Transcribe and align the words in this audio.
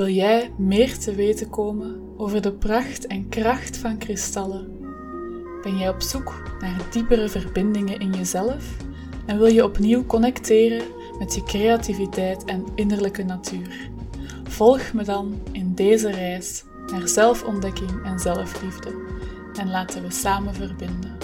Wil 0.00 0.08
jij 0.08 0.52
meer 0.56 0.98
te 0.98 1.14
weten 1.14 1.50
komen 1.50 2.00
over 2.16 2.42
de 2.42 2.52
pracht 2.52 3.06
en 3.06 3.28
kracht 3.28 3.76
van 3.76 3.98
kristallen? 3.98 4.68
Ben 5.62 5.78
jij 5.78 5.88
op 5.88 6.02
zoek 6.02 6.56
naar 6.60 6.86
diepere 6.90 7.28
verbindingen 7.28 7.98
in 7.98 8.12
jezelf 8.12 8.76
en 9.26 9.38
wil 9.38 9.46
je 9.46 9.64
opnieuw 9.64 10.06
connecteren 10.06 10.82
met 11.18 11.34
je 11.34 11.42
creativiteit 11.42 12.44
en 12.44 12.64
innerlijke 12.74 13.22
natuur? 13.22 13.90
Volg 14.44 14.92
me 14.92 15.04
dan 15.04 15.40
in 15.52 15.74
deze 15.74 16.10
reis 16.10 16.64
naar 16.92 17.08
zelfontdekking 17.08 18.04
en 18.04 18.18
zelfliefde 18.18 18.94
en 19.54 19.70
laten 19.70 20.02
we 20.02 20.10
samen 20.10 20.54
verbinden. 20.54 21.19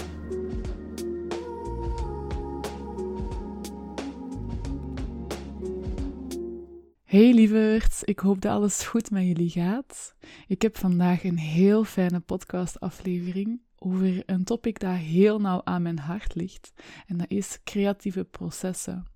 Hey 7.06 7.32
lieverds, 7.32 8.04
ik 8.04 8.18
hoop 8.18 8.40
dat 8.40 8.52
alles 8.52 8.82
goed 8.84 9.10
met 9.10 9.22
jullie 9.22 9.50
gaat. 9.50 10.14
Ik 10.46 10.62
heb 10.62 10.76
vandaag 10.76 11.24
een 11.24 11.38
heel 11.38 11.84
fijne 11.84 12.20
podcastaflevering 12.20 13.60
over 13.78 14.22
een 14.26 14.44
topic 14.44 14.78
dat 14.78 14.96
heel 14.96 15.40
nauw 15.40 15.60
aan 15.64 15.82
mijn 15.82 15.98
hart 15.98 16.34
ligt. 16.34 16.72
En 17.06 17.16
dat 17.16 17.30
is 17.30 17.58
creatieve 17.64 18.24
processen. 18.24 19.06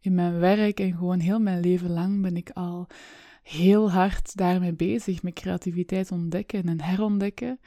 In 0.00 0.14
mijn 0.14 0.38
werk 0.38 0.80
en 0.80 0.92
gewoon 0.92 1.18
heel 1.18 1.38
mijn 1.38 1.60
leven 1.60 1.90
lang 1.90 2.22
ben 2.22 2.36
ik 2.36 2.50
al 2.50 2.86
heel 3.42 3.90
hard 3.90 4.36
daarmee 4.36 4.74
bezig, 4.74 5.22
met 5.22 5.34
creativiteit 5.34 6.10
ontdekken 6.10 6.68
en 6.68 6.80
herontdekken. 6.80 7.60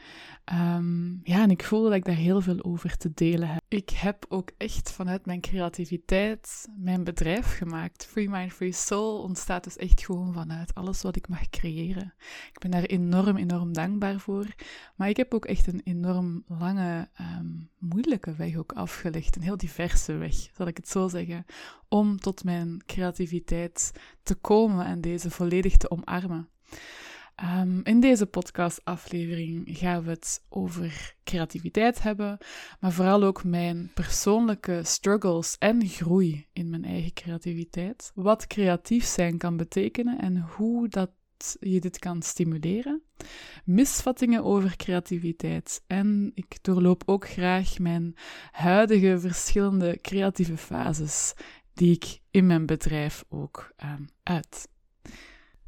Ehm, 0.46 1.10
ja, 1.24 1.42
en 1.42 1.52
ik 1.52 1.64
voel 1.64 1.84
dat 1.84 1.94
ik 1.94 2.06
daar 2.06 2.16
heel 2.16 2.42
veel 2.42 2.64
over 2.64 2.98
te 2.98 3.12
delen 3.14 3.48
heb. 3.48 3.62
Ik 3.68 3.90
heb 3.90 4.26
ook 4.30 4.52
echt 4.58 4.92
vanuit 4.92 5.26
mijn 5.26 5.42
creativiteit 5.42 6.68
mijn 6.78 7.04
bedrijf 7.04 7.58
gemaakt. 7.58 8.06
Free 8.06 8.30
Mind, 8.30 8.54
Free 8.54 8.72
Soul 8.72 9.22
ontstaat 9.22 9.64
dus 9.64 9.78
echt 9.78 10.06
gewoon 10.06 10.34
vanuit 10.34 10.74
alles 10.74 11.02
wat 11.02 11.16
ik 11.16 11.28
mag 11.28 11.50
creëren. 11.50 12.14
Ik 12.54 12.60
ben 12.60 12.72
daar 12.72 12.84
enorm, 12.84 13.38
enorm 13.38 13.74
dankbaar 13.74 14.20
voor. 14.20 14.46
Maar 14.96 15.10
ik 15.10 15.18
heb 15.18 15.34
ook 15.34 15.46
echt 15.46 15.68
een 15.68 15.82
enorm 15.84 16.44
lange, 16.48 17.10
ehm, 17.14 17.48
moeilijke 17.80 18.36
weg 18.36 18.56
ook 18.56 18.72
afgelegd. 18.72 19.36
Een 19.36 19.42
heel 19.42 19.58
diverse 19.58 20.14
weg, 20.14 20.36
zal 20.36 20.68
ik 20.68 20.78
het 20.78 20.90
zo 20.90 21.08
zeggen. 21.08 21.46
Om 21.90 22.20
tot 22.20 22.44
mijn 22.44 22.84
creativiteit 22.86 23.92
te 24.24 24.36
komen 24.36 24.86
en 24.86 25.02
deze 25.02 25.32
volledig 25.32 25.78
te 25.78 25.90
omarmen. 25.90 26.50
Um, 27.44 27.82
in 27.84 28.00
deze 28.00 28.26
podcastaflevering 28.26 29.68
gaan 29.78 30.04
we 30.04 30.10
het 30.10 30.44
over 30.50 31.16
creativiteit 31.24 32.02
hebben, 32.02 32.38
maar 32.80 32.92
vooral 32.92 33.24
ook 33.24 33.44
mijn 33.44 33.92
persoonlijke 33.94 34.82
struggles 34.84 35.56
en 35.60 35.88
groei 35.88 36.46
in 36.54 36.70
mijn 36.70 36.86
eigen 36.86 37.14
creativiteit. 37.14 38.12
Wat 38.14 38.48
creatief 38.48 39.06
zijn 39.06 39.38
kan 39.38 39.58
betekenen 39.58 40.20
en 40.20 40.38
hoe 40.38 40.88
dat 40.88 41.10
je 41.60 41.80
dit 41.80 42.00
kan 42.00 42.22
stimuleren. 42.22 43.02
Misvattingen 43.66 44.44
over 44.44 44.76
creativiteit. 44.76 45.84
En 45.88 46.32
ik 46.34 46.58
doorloop 46.62 47.04
ook 47.06 47.30
graag 47.30 47.80
mijn 47.80 48.16
huidige 48.52 49.20
verschillende 49.20 50.00
creatieve 50.02 50.58
fases 50.58 51.34
die 51.76 51.96
ik 51.96 52.20
in 52.32 52.46
mijn 52.48 52.66
bedrijf 52.66 53.26
ook 53.30 53.74
um, 53.84 54.08
uit. 54.24 54.68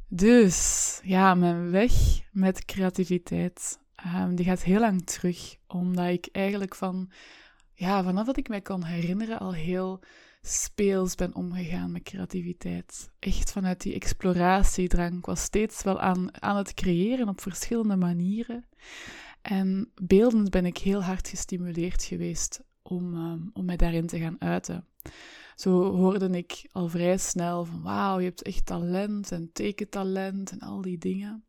Dus 0.08 1.00
ja, 1.04 1.34
mijn 1.34 1.70
weg 1.70 1.92
met 2.32 2.64
creativiteit, 2.64 3.78
um, 4.14 4.34
die 4.34 4.44
gaat 4.44 4.62
heel 4.62 4.80
lang 4.80 5.06
terug. 5.06 5.56
Omdat 5.66 6.08
ik 6.08 6.28
eigenlijk 6.32 6.74
van, 6.74 7.10
ja, 7.74 8.02
vanaf 8.02 8.26
dat 8.26 8.36
ik 8.36 8.48
mij 8.48 8.60
kan 8.60 8.84
herinneren, 8.84 9.38
al 9.38 9.54
heel 9.54 10.00
speels 10.42 11.14
ben 11.14 11.34
omgegaan 11.34 11.92
met 11.92 12.02
creativiteit. 12.02 13.10
Echt 13.18 13.52
vanuit 13.52 13.80
die 13.80 13.94
exploratiedrang. 13.94 15.18
Ik 15.18 15.26
was 15.26 15.42
steeds 15.42 15.82
wel 15.82 16.00
aan, 16.00 16.42
aan 16.42 16.56
het 16.56 16.74
creëren 16.74 17.28
op 17.28 17.40
verschillende 17.40 17.96
manieren. 17.96 18.64
En 19.42 19.92
beeldend 20.02 20.50
ben 20.50 20.66
ik 20.66 20.78
heel 20.78 21.02
hard 21.02 21.28
gestimuleerd 21.28 22.02
geweest 22.02 22.60
om, 22.82 23.14
um, 23.14 23.50
om 23.52 23.64
mij 23.64 23.76
daarin 23.76 24.06
te 24.06 24.18
gaan 24.18 24.40
uiten. 24.40 24.86
Zo 25.58 25.94
hoorde 25.94 26.28
ik 26.30 26.68
al 26.72 26.88
vrij 26.88 27.18
snel 27.18 27.64
van 27.64 27.82
wauw, 27.82 28.18
je 28.18 28.24
hebt 28.24 28.42
echt 28.42 28.66
talent 28.66 29.32
en 29.32 29.50
tekentalent 29.52 30.50
en 30.50 30.58
al 30.58 30.80
die 30.80 30.98
dingen. 30.98 31.44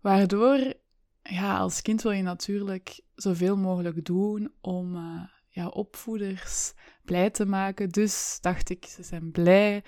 Waardoor, 0.00 0.74
ja, 1.22 1.58
als 1.58 1.82
kind 1.82 2.02
wil 2.02 2.12
je 2.12 2.22
natuurlijk 2.22 3.00
zoveel 3.14 3.56
mogelijk 3.56 4.04
doen 4.04 4.52
om 4.60 4.94
uh, 4.94 5.22
ja, 5.48 5.66
opvoeders 5.68 6.72
blij 7.04 7.30
te 7.30 7.44
maken. 7.44 7.88
Dus 7.88 8.38
dacht 8.40 8.70
ik, 8.70 8.84
ze 8.84 9.02
zijn 9.02 9.30
blij 9.30 9.84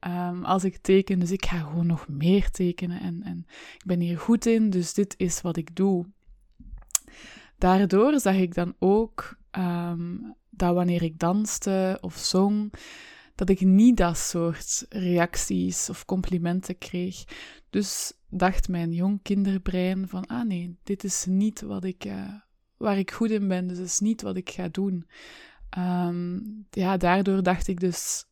um, 0.00 0.44
als 0.44 0.64
ik 0.64 0.76
teken, 0.76 1.18
dus 1.18 1.30
ik 1.30 1.46
ga 1.46 1.58
gewoon 1.58 1.86
nog 1.86 2.08
meer 2.08 2.50
tekenen. 2.50 3.00
En, 3.00 3.22
en 3.22 3.46
ik 3.74 3.84
ben 3.86 4.00
hier 4.00 4.18
goed 4.18 4.46
in, 4.46 4.70
dus 4.70 4.94
dit 4.94 5.14
is 5.16 5.40
wat 5.40 5.56
ik 5.56 5.76
doe. 5.76 6.06
Daardoor 7.58 8.20
zag 8.20 8.34
ik 8.34 8.54
dan 8.54 8.74
ook 8.78 9.36
um, 9.58 10.34
dat 10.56 10.74
wanneer 10.74 11.02
ik 11.02 11.18
danste 11.18 11.98
of 12.00 12.16
zong, 12.16 12.72
dat 13.34 13.48
ik 13.48 13.60
niet 13.60 13.96
dat 13.96 14.18
soort 14.18 14.86
reacties 14.88 15.90
of 15.90 16.04
complimenten 16.04 16.78
kreeg. 16.78 17.24
Dus 17.70 18.12
dacht 18.28 18.68
mijn 18.68 18.92
jong 18.92 19.22
kinderbrein 19.22 20.08
van, 20.08 20.26
ah 20.26 20.46
nee, 20.46 20.78
dit 20.82 21.04
is 21.04 21.24
niet 21.28 21.60
wat 21.60 21.84
ik, 21.84 22.04
uh, 22.04 22.34
waar 22.76 22.98
ik 22.98 23.10
goed 23.10 23.30
in 23.30 23.48
ben, 23.48 23.66
dus 23.66 23.78
is 23.78 23.98
niet 23.98 24.22
wat 24.22 24.36
ik 24.36 24.50
ga 24.50 24.68
doen. 24.68 25.06
Um, 25.78 26.66
ja, 26.70 26.96
daardoor 26.96 27.42
dacht 27.42 27.68
ik 27.68 27.80
dus 27.80 28.24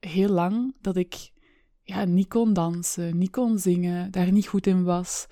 heel 0.00 0.28
lang 0.28 0.76
dat 0.80 0.96
ik 0.96 1.32
ja, 1.82 2.04
niet 2.04 2.28
kon 2.28 2.52
dansen, 2.52 3.18
niet 3.18 3.30
kon 3.30 3.58
zingen, 3.58 4.10
daar 4.10 4.32
niet 4.32 4.46
goed 4.46 4.66
in 4.66 4.84
was. 4.84 5.26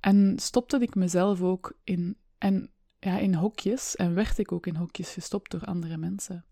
En 0.00 0.38
stopte 0.38 0.78
ik 0.78 0.94
mezelf 0.94 1.42
ook 1.42 1.78
in, 1.84 2.16
en 2.38 2.70
ja, 3.06 3.18
in 3.18 3.34
hokjes 3.34 3.96
en 3.96 4.14
werd 4.14 4.38
ik 4.38 4.52
ook 4.52 4.66
in 4.66 4.76
hokjes 4.76 5.12
gestopt 5.12 5.50
door 5.50 5.64
andere 5.64 5.96
mensen. 5.96 6.44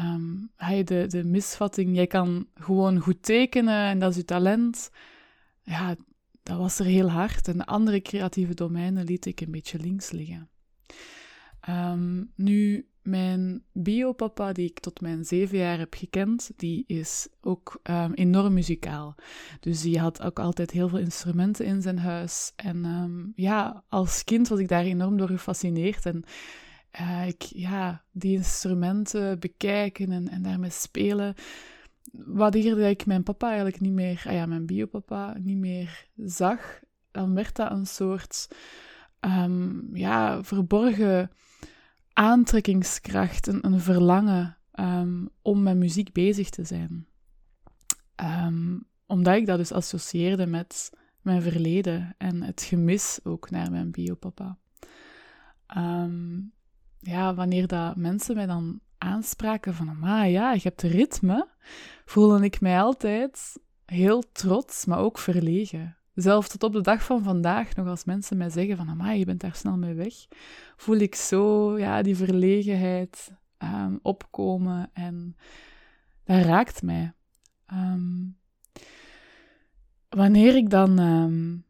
Um, 0.00 0.50
de, 0.84 1.04
de 1.08 1.24
misvatting, 1.24 1.96
jij 1.96 2.06
kan 2.06 2.46
gewoon 2.54 2.98
goed 2.98 3.22
tekenen 3.22 3.88
en 3.88 3.98
dat 3.98 4.10
is 4.10 4.16
je 4.16 4.24
talent. 4.24 4.90
Ja, 5.62 5.96
dat 6.42 6.58
was 6.58 6.78
er 6.78 6.84
heel 6.84 7.10
hard. 7.10 7.48
En 7.48 7.56
de 7.56 7.66
andere 7.66 8.00
creatieve 8.00 8.54
domeinen 8.54 9.04
liet 9.04 9.26
ik 9.26 9.40
een 9.40 9.50
beetje 9.50 9.78
links 9.78 10.10
liggen. 10.10 10.48
Um, 11.68 12.32
nu, 12.34 12.88
mijn 13.04 13.62
biopapa, 13.72 14.52
die 14.52 14.70
ik 14.70 14.80
tot 14.80 15.00
mijn 15.00 15.24
zeven 15.24 15.58
jaar 15.58 15.78
heb 15.78 15.94
gekend, 15.94 16.50
die 16.56 16.84
is 16.86 17.28
ook 17.40 17.80
um, 17.82 18.12
enorm 18.12 18.52
muzikaal. 18.52 19.14
Dus 19.60 19.82
die 19.82 19.98
had 19.98 20.22
ook 20.22 20.38
altijd 20.38 20.70
heel 20.70 20.88
veel 20.88 20.98
instrumenten 20.98 21.64
in 21.64 21.82
zijn 21.82 21.98
huis. 21.98 22.52
En 22.56 22.84
um, 22.84 23.32
ja, 23.36 23.84
als 23.88 24.24
kind 24.24 24.48
was 24.48 24.58
ik 24.58 24.68
daar 24.68 24.84
enorm 24.84 25.16
door 25.16 25.28
gefascineerd. 25.28 26.06
En 26.06 26.24
uh, 27.00 27.26
ik, 27.26 27.42
ja, 27.42 28.04
die 28.12 28.36
instrumenten 28.36 29.38
bekijken 29.38 30.12
en, 30.12 30.28
en 30.28 30.42
daarmee 30.42 30.70
spelen. 30.70 31.34
Wanneer 32.12 32.78
ik 32.78 33.06
mijn 33.06 33.22
papa 33.22 33.46
eigenlijk 33.46 33.80
niet 33.80 33.92
meer, 33.92 34.22
ah 34.26 34.32
ja, 34.32 34.46
mijn 34.46 34.66
biopapa, 34.66 35.36
niet 35.38 35.58
meer 35.58 36.06
zag, 36.16 36.80
dan 37.10 37.34
werd 37.34 37.56
dat 37.56 37.70
een 37.70 37.86
soort 37.86 38.48
um, 39.20 39.90
ja, 39.92 40.44
verborgen 40.44 41.30
aantrekkingskracht, 42.14 43.46
een, 43.46 43.66
een 43.66 43.80
verlangen 43.80 44.56
um, 44.74 45.28
om 45.42 45.62
met 45.62 45.76
muziek 45.76 46.12
bezig 46.12 46.50
te 46.50 46.64
zijn. 46.64 47.06
Um, 48.22 48.86
omdat 49.06 49.34
ik 49.34 49.46
dat 49.46 49.58
dus 49.58 49.72
associeerde 49.72 50.46
met 50.46 50.92
mijn 51.20 51.42
verleden 51.42 52.14
en 52.18 52.42
het 52.42 52.62
gemis 52.62 53.20
ook 53.22 53.50
naar 53.50 53.70
mijn 53.70 53.90
biopapa. 53.90 54.58
Um, 55.76 56.52
ja, 57.00 57.34
wanneer 57.34 57.66
dat 57.66 57.96
mensen 57.96 58.34
mij 58.34 58.46
dan 58.46 58.80
aanspraken 58.98 59.74
van, 59.74 59.98
maar 59.98 60.28
ja, 60.28 60.52
je 60.52 60.60
hebt 60.62 60.82
ritme, 60.82 61.48
voelde 62.04 62.44
ik 62.44 62.60
mij 62.60 62.80
altijd 62.80 63.58
heel 63.84 64.22
trots, 64.32 64.84
maar 64.84 64.98
ook 64.98 65.18
verlegen. 65.18 65.96
Zelfs 66.14 66.48
tot 66.48 66.62
op 66.62 66.72
de 66.72 66.80
dag 66.80 67.04
van 67.04 67.22
vandaag, 67.22 67.74
nog 67.76 67.86
als 67.86 68.04
mensen 68.04 68.36
mij 68.36 68.50
zeggen 68.50 68.76
van, 68.76 68.88
amai, 68.88 69.18
je 69.18 69.24
bent 69.24 69.40
daar 69.40 69.54
snel 69.54 69.76
mee 69.76 69.94
weg, 69.94 70.14
voel 70.76 70.96
ik 70.96 71.14
zo, 71.14 71.78
ja, 71.78 72.02
die 72.02 72.16
verlegenheid 72.16 73.32
um, 73.58 73.98
opkomen 74.02 74.90
en 74.92 75.36
dat 76.24 76.44
raakt 76.44 76.82
mij. 76.82 77.12
Um, 77.72 78.36
wanneer 80.08 80.56
ik 80.56 80.70
dan, 80.70 80.98
um, 80.98 81.64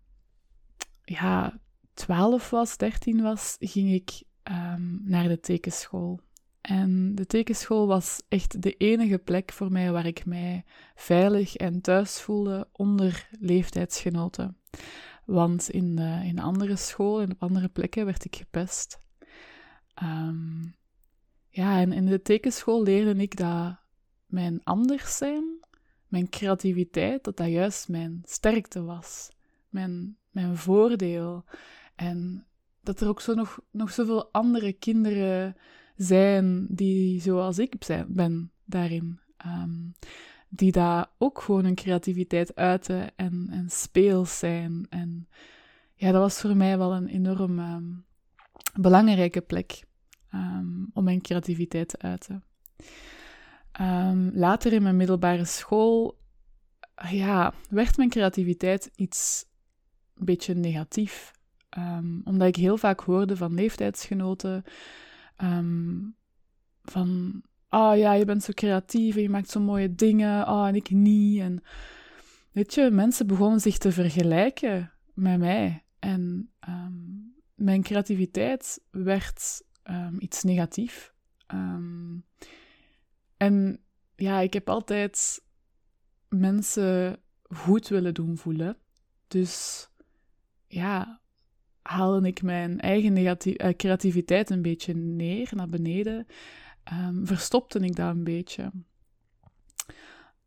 ja, 1.05 1.58
12 1.94 2.50
was, 2.50 2.76
13 2.76 3.23
was, 3.23 3.56
ging 3.61 3.93
ik 3.93 4.23
naar 5.05 5.29
de 5.29 5.41
tekenschool. 5.41 6.20
En 6.64 7.14
de 7.14 7.26
tekenschool 7.26 7.87
was 7.87 8.22
echt 8.28 8.62
de 8.62 8.76
enige 8.76 9.19
plek 9.19 9.52
voor 9.52 9.72
mij 9.72 9.93
waar 9.93 10.06
ik 10.06 10.26
mij 10.26 10.64
veilig 10.94 11.56
en 11.56 11.81
thuis 11.81 12.20
voelde 12.20 12.69
onder 12.72 13.28
leeftijdsgenoten. 13.40 14.56
Want 15.25 15.70
in, 15.70 15.96
de, 15.96 16.20
in 16.25 16.38
andere 16.38 16.76
scholen 16.76 17.25
en 17.25 17.32
op 17.32 17.43
andere 17.43 17.69
plekken 17.69 18.05
werd 18.05 18.25
ik 18.25 18.37
gepest. 18.37 18.99
Um, 20.02 20.75
ja, 21.49 21.81
en 21.81 21.93
in 21.93 22.06
de 22.06 22.22
tekenschool 22.22 22.82
leerde 22.82 23.22
ik 23.22 23.37
dat 23.37 23.76
mijn 24.26 24.60
anders 24.64 25.17
zijn 25.17 25.64
mijn 26.14 26.28
creativiteit, 26.28 27.25
dat 27.25 27.37
dat 27.37 27.49
juist 27.49 27.88
mijn 27.88 28.22
sterkte 28.25 28.82
was. 28.82 29.31
Mijn, 29.69 30.17
mijn 30.31 30.56
voordeel. 30.56 31.44
En 31.94 32.46
dat 32.82 33.00
er 33.00 33.08
ook 33.08 33.20
zo 33.20 33.34
nog, 33.34 33.60
nog 33.70 33.90
zoveel 33.90 34.32
andere 34.32 34.72
kinderen 34.72 35.56
zijn 35.96 36.67
die 36.70 37.20
zoals 37.20 37.58
ik 37.58 37.75
ben 38.06 38.52
daarin. 38.64 39.19
Ehm, 39.37 39.70
die 40.49 40.73
daar 40.73 41.06
ook 41.19 41.41
gewoon 41.41 41.64
hun 41.64 41.75
creativiteit 41.75 42.55
uiten 42.55 43.17
en, 43.17 43.46
en 43.50 43.70
speels 43.70 44.38
zijn. 44.38 44.87
En 44.88 45.29
ja, 45.94 46.12
dat 46.12 46.20
was 46.20 46.41
voor 46.41 46.56
mij 46.56 46.79
wel 46.79 46.94
een 46.94 47.08
enorm 47.08 47.58
ehm, 47.58 47.85
belangrijke 48.81 49.41
plek 49.41 49.85
um, 50.35 50.91
om 50.93 51.05
mijn 51.05 51.20
creativiteit 51.20 51.88
te 51.88 51.99
uiten. 51.99 52.44
later 54.32 54.73
in 54.73 54.82
mijn 54.82 54.96
middelbare 54.96 55.44
school 55.44 56.19
ja, 57.11 57.55
werd 57.70 57.96
mijn 57.96 58.08
creativiteit 58.08 58.91
iets 58.96 59.44
een 60.14 60.25
beetje 60.25 60.55
negatief. 60.55 61.32
omdat 62.25 62.49
ik 62.49 62.56
heel 62.56 62.76
vaak 62.76 63.00
hoorde 63.00 63.37
van 63.37 63.55
leeftijdsgenoten 63.55 64.64
van 66.82 67.42
oh 67.75 67.96
ja, 67.96 68.12
je 68.12 68.25
bent 68.25 68.42
zo 68.42 68.52
creatief 68.52 69.16
en 69.16 69.22
je 69.22 69.28
maakt 69.28 69.50
zo 69.50 69.60
mooie 69.60 69.94
dingen, 69.94 70.48
oh 70.48 70.66
en 70.66 70.75
ik 70.75 70.90
niet. 70.90 71.40
En 71.40 71.62
weet 72.52 72.75
je, 72.75 72.90
mensen 72.90 73.26
begonnen 73.26 73.60
zich 73.60 73.78
te 73.78 73.92
vergelijken 73.92 74.92
met 75.14 75.38
mij. 75.38 75.84
En 75.98 76.50
ehm, 76.60 76.92
mijn 77.54 77.82
creativiteit 77.82 78.81
werd 78.90 79.62
um, 79.90 80.16
iets 80.19 80.42
negatief. 80.42 81.12
Um, 81.54 82.25
en 83.36 83.81
ja, 84.16 84.40
ik 84.40 84.52
heb 84.52 84.69
altijd 84.69 85.42
mensen 86.28 87.20
goed 87.42 87.88
willen 87.88 88.14
doen 88.14 88.36
voelen. 88.36 88.76
Dus 89.28 89.88
ja, 90.66 91.20
haalde 91.84 92.26
ik 92.26 92.42
mijn 92.42 92.81
eigen 92.81 93.16
uh, 93.16 93.32
creativiteit 93.76 94.50
een 94.50 94.62
beetje 94.62 94.94
neer, 94.94 95.50
naar 95.54 95.69
beneden 95.69 96.26
um, 96.92 97.26
verstopte 97.26 97.78
ik 97.78 97.96
dat 97.96 98.10
een 98.14 98.25
beetje. 98.25 98.70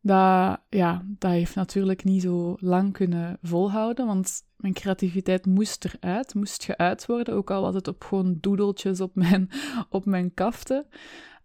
Dat, 0.00 0.60
ja, 0.68 1.04
dat 1.06 1.30
heeft 1.30 1.54
natuurlijk 1.54 2.04
niet 2.04 2.22
zo 2.22 2.56
lang 2.60 2.92
kunnen 2.92 3.38
volhouden, 3.42 4.06
want 4.06 4.42
mijn 4.56 4.74
creativiteit 4.74 5.46
moest 5.46 5.84
eruit, 5.84 6.34
moest 6.34 6.64
geuit 6.64 7.06
worden, 7.06 7.34
ook 7.34 7.50
al 7.50 7.62
was 7.62 7.74
het 7.74 7.88
op 7.88 8.04
gewoon 8.04 8.36
doedeltjes 8.40 9.00
op 9.00 9.14
mijn, 9.14 9.50
op 9.88 10.04
mijn 10.04 10.34
kaften. 10.34 10.86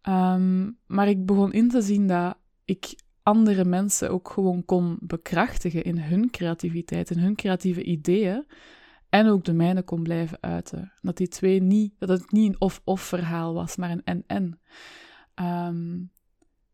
Ehm, 0.02 0.72
maar 0.86 1.08
ik 1.08 1.26
begon 1.26 1.54
in 1.54 1.70
te 1.70 1.82
zien 1.82 2.08
dat 2.08 2.38
ik 2.66 2.96
andere 3.24 3.66
mensen 3.66 4.12
ook 4.12 4.30
gewoon 4.30 4.66
kon 4.66 4.98
bekrachtigen 5.02 5.84
in 5.84 5.98
hun 5.98 6.30
creativiteit, 6.30 7.10
in 7.10 7.20
hun 7.20 7.36
creatieve 7.36 7.84
ideeën, 7.84 8.46
en 9.14 9.28
ook 9.28 9.44
de 9.44 9.54
mijne 9.54 9.84
kon 9.84 10.04
blijven 10.04 10.38
uiten. 10.42 10.92
Dat 11.02 11.18
die 11.18 11.28
twee 11.28 11.62
niet, 11.62 11.94
dat 12.00 12.10
het 12.10 12.32
niet 12.32 12.50
een 12.50 12.62
of-of 12.62 13.02
verhaal 13.02 13.54
was, 13.54 13.76
maar 13.76 13.92
een 13.92 14.04
en-en. 14.04 14.60
Ehm, 15.34 16.00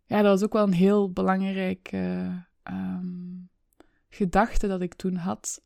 ja, 0.05 0.21
dat 0.21 0.25
was 0.25 0.43
ook 0.43 0.53
wel 0.53 0.63
een 0.63 0.73
heel 0.73 1.11
belangrijke 1.11 2.31
um, 2.63 3.49
gedachte 4.09 4.67
dat 4.67 4.81
ik 4.81 4.93
toen 4.93 5.15
had, 5.15 5.63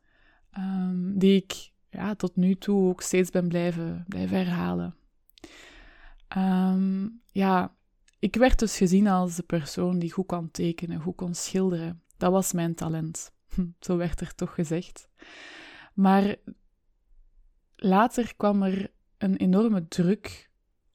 um, 0.57 1.19
die 1.19 1.35
ik 1.35 1.71
ja, 1.89 2.15
tot 2.15 2.35
nu 2.35 2.55
toe 2.55 2.89
ook 2.89 3.01
steeds 3.01 3.29
ben 3.29 3.47
blijven, 3.47 4.05
blijven 4.07 4.37
herhalen. 4.37 4.95
ja, 7.31 7.75
ik 8.19 8.35
werd 8.35 8.59
dus 8.59 8.77
gezien 8.77 9.07
als 9.07 9.35
de 9.35 9.43
persoon 9.43 9.99
die 9.99 10.11
goed 10.11 10.27
kon 10.27 10.51
tekenen, 10.51 11.01
goed 11.01 11.15
kon 11.15 11.33
schilderen. 11.33 12.01
Dat 12.17 12.31
was 12.31 12.53
mijn 12.53 12.75
talent. 12.75 13.33
Zo 13.79 13.97
werd 13.97 14.21
er 14.21 14.35
toch 14.35 14.53
gezegd. 14.53 15.09
Maar 15.93 16.35
later 17.83 18.35
kwam 18.35 18.63
er 18.63 18.91
een 19.17 19.35
enorme 19.35 19.87
druk 19.87 20.49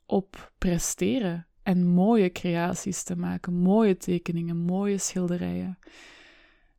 op 0.06 0.52
presteren 0.58 1.46
en 1.62 1.86
mooie 1.86 2.32
creaties 2.32 3.02
te 3.02 3.16
maken, 3.16 3.54
mooie 3.54 3.96
tekeningen, 3.96 4.56
mooie 4.56 4.98
schilderijen. 4.98 5.78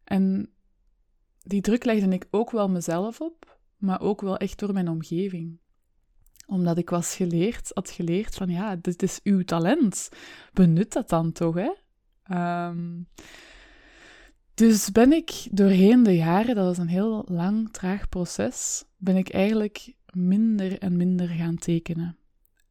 En 0.04 0.54
die 1.44 1.62
druk 1.62 1.86
legde 1.86 2.10
ik 2.10 2.28
ook 2.32 2.52
wel 2.52 2.70
mezelf 2.70 3.22
op, 3.22 3.60
maar 3.78 4.02
ook 4.02 4.22
wel 4.22 4.38
echt 4.38 4.60
door 4.60 4.74
mijn 4.74 4.90
omgeving. 4.90 5.60
Omdat 6.48 6.78
ik 6.78 6.90
was 6.90 7.16
geleerd, 7.16 7.72
had 7.74 7.90
geleerd 7.90 8.36
van 8.36 8.50
ja, 8.50 8.76
dit 8.76 9.04
is 9.04 9.20
uw 9.24 9.44
talent. 9.44 10.10
Benut 10.54 10.94
dat 10.94 11.10
dan 11.10 11.32
toch, 11.32 11.56
hè? 11.56 11.72
Um, 12.68 13.08
dus 14.54 14.92
ben 14.92 15.12
ik 15.12 15.48
doorheen 15.52 16.04
de 16.04 16.16
jaren, 16.16 16.56
dat 16.56 16.66
was 16.66 16.78
een 16.78 16.88
heel 16.88 17.26
lang, 17.28 17.72
traag 17.72 18.10
proces, 18.10 18.86
ben 18.98 19.16
ik 19.16 19.30
eigenlijk 19.30 19.94
minder 20.14 20.80
en 20.80 20.98
minder 20.98 21.28
gaan 21.28 21.56
tekenen. 21.56 22.18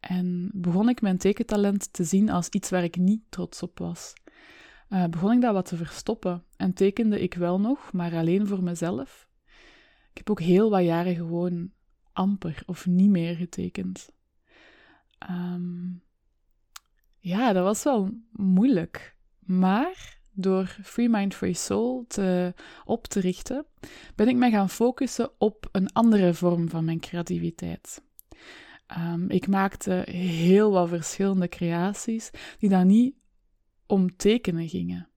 En 0.01 0.51
begon 0.55 0.89
ik 0.89 1.01
mijn 1.01 1.19
tekentalent 1.19 1.93
te 1.93 2.05
zien 2.05 2.31
als 2.31 2.49
iets 2.49 2.71
waar 2.71 2.85
ik 2.85 2.97
niet 2.97 3.23
trots 3.29 3.63
op 3.63 3.79
was. 3.79 4.13
Uh, 4.89 5.05
begon 5.05 5.33
ik 5.33 5.41
dat 5.41 5.53
wat 5.53 5.67
te 5.67 5.77
verstoppen 5.77 6.45
en 6.57 6.73
tekende 6.73 7.21
ik 7.21 7.35
wel 7.35 7.61
nog, 7.61 7.93
maar 7.93 8.15
alleen 8.15 8.47
voor 8.47 8.63
mezelf. 8.63 9.29
Ik 10.11 10.19
heb 10.19 10.31
ook 10.31 10.41
heel 10.41 10.71
wat 10.71 10.85
jaren 10.85 11.15
gewoon 11.15 11.71
amper 12.13 12.63
of 12.67 12.87
niet 12.87 13.11
meer 13.11 13.37
getekend. 13.37 14.13
Ehm, 15.19 15.91
ja, 17.19 17.53
dat 17.53 17.65
was 17.65 17.83
wel 17.85 18.11
moeilijk. 18.33 19.17
Maar 19.39 20.18
door 20.41 20.77
Free 20.83 21.09
Mind 21.09 21.35
Free 21.35 21.55
Soul 21.55 22.05
te, 22.09 22.55
op 22.85 23.07
te 23.07 23.21
richten, 23.21 23.67
ben 24.15 24.29
ik 24.29 24.37
me 24.37 24.51
gaan 24.51 24.71
focussen 24.71 25.31
op 25.39 25.69
een 25.73 25.93
andere 25.93 26.35
vorm 26.35 26.69
van 26.69 26.85
mijn 26.85 27.01
creativiteit. 27.01 28.03
Ehm, 28.87 29.31
ik 29.31 29.47
maakte 29.47 30.05
heel 30.11 30.71
wat 30.71 30.89
verschillende 30.89 31.49
creaties 31.49 32.31
die 32.59 32.69
dan 32.69 32.87
niet 32.87 33.15
om 33.87 34.17
tekenen 34.17 34.69
gingen. 34.69 35.09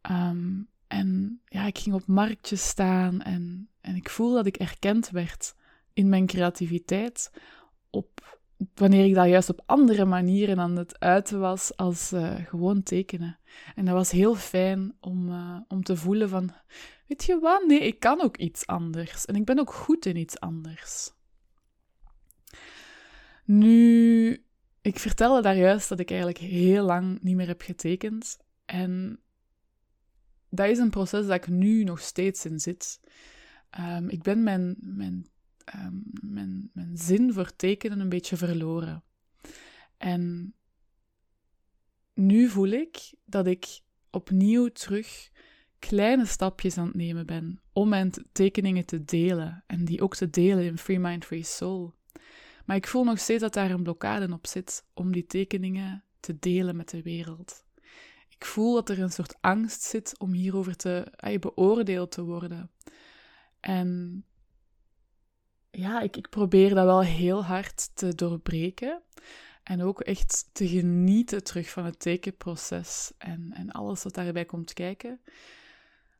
Ehm, 0.00 0.62
en 0.86 1.40
ja, 1.44 1.66
ik 1.66 1.78
ging 1.78 1.94
op 1.94 2.06
marktjes 2.06 2.68
staan 2.68 3.22
en, 3.22 3.68
en 3.80 3.96
ik 3.96 4.08
voelde 4.08 4.36
dat 4.36 4.46
ik 4.46 4.56
erkend 4.56 5.10
werd 5.10 5.54
in 5.92 6.08
mijn 6.08 6.26
creativiteit 6.26 7.30
op 7.90 8.37
wanneer 8.74 9.04
ik 9.04 9.14
dat 9.14 9.28
juist 9.28 9.48
op 9.48 9.62
andere 9.66 10.04
manieren 10.04 10.60
aan 10.60 10.76
het 10.76 11.00
uiten 11.00 11.40
was 11.40 11.76
als 11.76 12.12
uh, 12.12 12.34
gewoon 12.34 12.82
tekenen. 12.82 13.38
En 13.74 13.84
dat 13.84 13.94
was 13.94 14.10
heel 14.10 14.34
fijn 14.34 14.96
om, 15.00 15.28
uh, 15.28 15.60
om 15.68 15.82
te 15.82 15.96
voelen 15.96 16.28
van, 16.28 16.50
weet 17.06 17.24
je 17.24 17.38
wat, 17.38 17.66
nee, 17.66 17.80
ik 17.80 18.00
kan 18.00 18.20
ook 18.20 18.36
iets 18.36 18.66
anders. 18.66 19.24
En 19.24 19.34
ik 19.34 19.44
ben 19.44 19.58
ook 19.58 19.72
goed 19.72 20.06
in 20.06 20.16
iets 20.16 20.40
anders. 20.40 21.10
Nu, 23.44 24.44
ik 24.82 24.98
vertelde 24.98 25.42
daar 25.42 25.56
juist 25.56 25.88
dat 25.88 26.00
ik 26.00 26.10
eigenlijk 26.10 26.40
heel 26.40 26.84
lang 26.84 27.22
niet 27.22 27.36
meer 27.36 27.46
heb 27.46 27.62
getekend. 27.62 28.38
En 28.64 29.20
dat 30.50 30.68
is 30.68 30.78
een 30.78 30.90
proces 30.90 31.26
dat 31.26 31.36
ik 31.36 31.48
nu 31.48 31.84
nog 31.84 32.00
steeds 32.00 32.44
in 32.44 32.58
zit. 32.58 33.00
Um, 33.80 34.08
ik 34.08 34.22
ben 34.22 34.42
mijn, 34.42 34.76
mijn 34.80 35.26
um, 35.74 36.02
mijn, 36.20 36.70
mijn 36.72 36.96
zin 36.96 37.32
voor 37.32 37.56
tekenen 37.56 38.00
een 38.00 38.08
beetje 38.08 38.36
verloren. 38.36 39.02
En 39.96 40.54
nu 42.14 42.48
voel 42.48 42.68
ik 42.68 43.14
dat 43.24 43.46
ik 43.46 43.80
opnieuw 44.10 44.68
terug 44.68 45.30
kleine 45.78 46.26
stapjes 46.26 46.78
aan 46.78 46.86
het 46.86 46.94
nemen 46.94 47.26
ben 47.26 47.60
om 47.72 47.88
mijn 47.88 48.12
tekeningen 48.32 48.86
te 48.86 49.04
delen 49.04 49.64
en 49.66 49.84
die 49.84 50.02
ook 50.02 50.16
te 50.16 50.30
delen 50.30 50.64
in 50.64 50.78
Free 50.78 50.98
Mind 50.98 51.24
Free 51.24 51.42
Soul. 51.42 51.94
Maar 52.64 52.76
ik 52.76 52.86
voel 52.86 53.04
nog 53.04 53.18
steeds 53.18 53.40
dat 53.40 53.52
daar 53.52 53.70
een 53.70 53.82
blokkade 53.82 54.32
op 54.32 54.46
zit 54.46 54.84
om 54.94 55.12
die 55.12 55.26
tekeningen 55.26 56.04
te 56.20 56.38
delen 56.38 56.76
met 56.76 56.88
de 56.88 57.02
wereld. 57.02 57.64
Ik 58.28 58.44
voel 58.44 58.74
dat 58.74 58.88
er 58.88 58.98
een 58.98 59.10
soort 59.10 59.36
angst 59.40 59.82
zit 59.82 60.18
om 60.18 60.32
hierover 60.32 60.76
te 60.76 61.12
beoordeeld 61.40 62.10
te 62.10 62.22
worden. 62.22 62.70
En 63.60 64.24
ja, 65.70 66.00
ik, 66.00 66.16
ik 66.16 66.28
probeer 66.28 66.74
dat 66.74 66.84
wel 66.84 67.02
heel 67.02 67.44
hard 67.44 67.90
te 67.96 68.14
doorbreken. 68.14 69.02
En 69.62 69.82
ook 69.82 70.00
echt 70.00 70.48
te 70.52 70.68
genieten 70.68 71.44
terug 71.44 71.70
van 71.70 71.84
het 71.84 72.00
tekenproces 72.00 73.12
en, 73.18 73.52
en 73.52 73.70
alles 73.70 74.02
wat 74.02 74.14
daarbij 74.14 74.44
komt 74.44 74.72
kijken. 74.72 75.20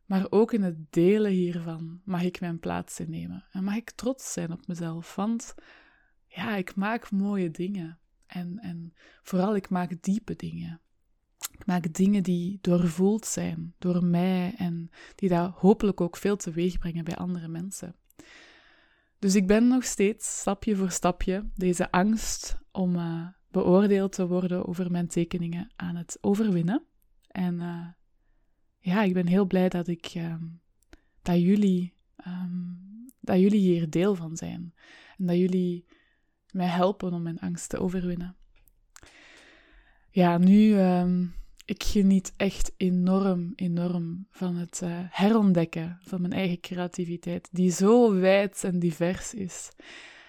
Maar 0.04 0.26
ook 0.30 0.52
in 0.52 0.62
het 0.62 0.92
delen 0.92 1.30
hiervan 1.30 2.00
mag 2.04 2.22
ik 2.22 2.40
mijn 2.40 2.58
plaats 2.58 3.00
innemen. 3.00 3.44
En 3.50 3.64
mag 3.64 3.76
ik 3.76 3.90
trots 3.90 4.32
zijn 4.32 4.52
op 4.52 4.66
mezelf. 4.66 5.14
Want 5.14 5.54
ja, 6.26 6.56
ik 6.56 6.74
maak 6.74 7.10
mooie 7.10 7.50
dingen. 7.50 7.98
En, 8.26 8.58
en 8.58 8.94
vooral, 9.22 9.56
ik 9.56 9.68
maak 9.68 10.02
diepe 10.02 10.36
dingen. 10.36 10.80
Ik 11.50 11.66
maak 11.66 11.92
dingen 11.92 12.22
die 12.22 12.58
doorvoeld 12.60 13.26
zijn 13.26 13.74
door 13.78 14.04
mij 14.04 14.54
en 14.56 14.90
die 15.14 15.28
daar 15.28 15.48
hopelijk 15.48 16.00
ook 16.00 16.16
veel 16.16 16.36
teweeg 16.36 16.78
brengen 16.78 17.04
bij 17.04 17.16
andere 17.16 17.48
mensen. 17.48 17.94
Dus 19.18 19.34
ik 19.34 19.46
ben 19.46 19.68
nog 19.68 19.84
steeds 19.84 20.40
stapje 20.40 20.76
voor 20.76 20.90
stapje 20.90 21.50
deze 21.54 21.90
angst 21.90 22.58
om 22.72 22.96
uh, 22.96 23.26
beoordeeld 23.50 24.12
te 24.12 24.26
worden 24.26 24.66
over 24.66 24.90
mijn 24.90 25.08
tekeningen 25.08 25.72
aan 25.76 25.96
het 25.96 26.18
overwinnen. 26.20 26.84
En 27.28 27.54
uh, 27.54 27.86
ja, 28.78 29.02
ik 29.02 29.14
ben 29.14 29.26
heel 29.26 29.46
blij 29.46 29.68
dat 29.68 29.88
ik 29.88 30.06
ehm, 30.06 30.44
dat 31.22 31.40
jullie 31.40 31.94
ehm, 32.16 32.86
dat 33.20 33.40
jullie 33.40 33.60
hier 33.60 33.90
deel 33.90 34.14
van 34.14 34.36
zijn 34.36 34.74
en 35.16 35.26
dat 35.26 35.36
jullie 35.36 35.86
mij 36.50 36.66
helpen 36.66 37.12
om 37.12 37.22
mijn 37.22 37.38
angst 37.38 37.68
te 37.68 37.78
overwinnen. 37.78 38.36
Ja, 40.10 40.38
nu 40.38 40.78
ehm, 40.78 41.26
ik 41.68 41.82
geniet 41.82 42.32
echt 42.36 42.72
enorm, 42.76 43.52
enorm 43.54 44.26
van 44.30 44.56
het 44.56 44.80
uh, 44.84 44.90
herontdekken 45.10 45.98
van 46.02 46.20
mijn 46.20 46.32
eigen 46.32 46.60
creativiteit, 46.60 47.48
die 47.52 47.70
zo 47.70 48.14
wijd 48.14 48.64
en 48.64 48.78
divers 48.78 49.34
is. 49.34 49.70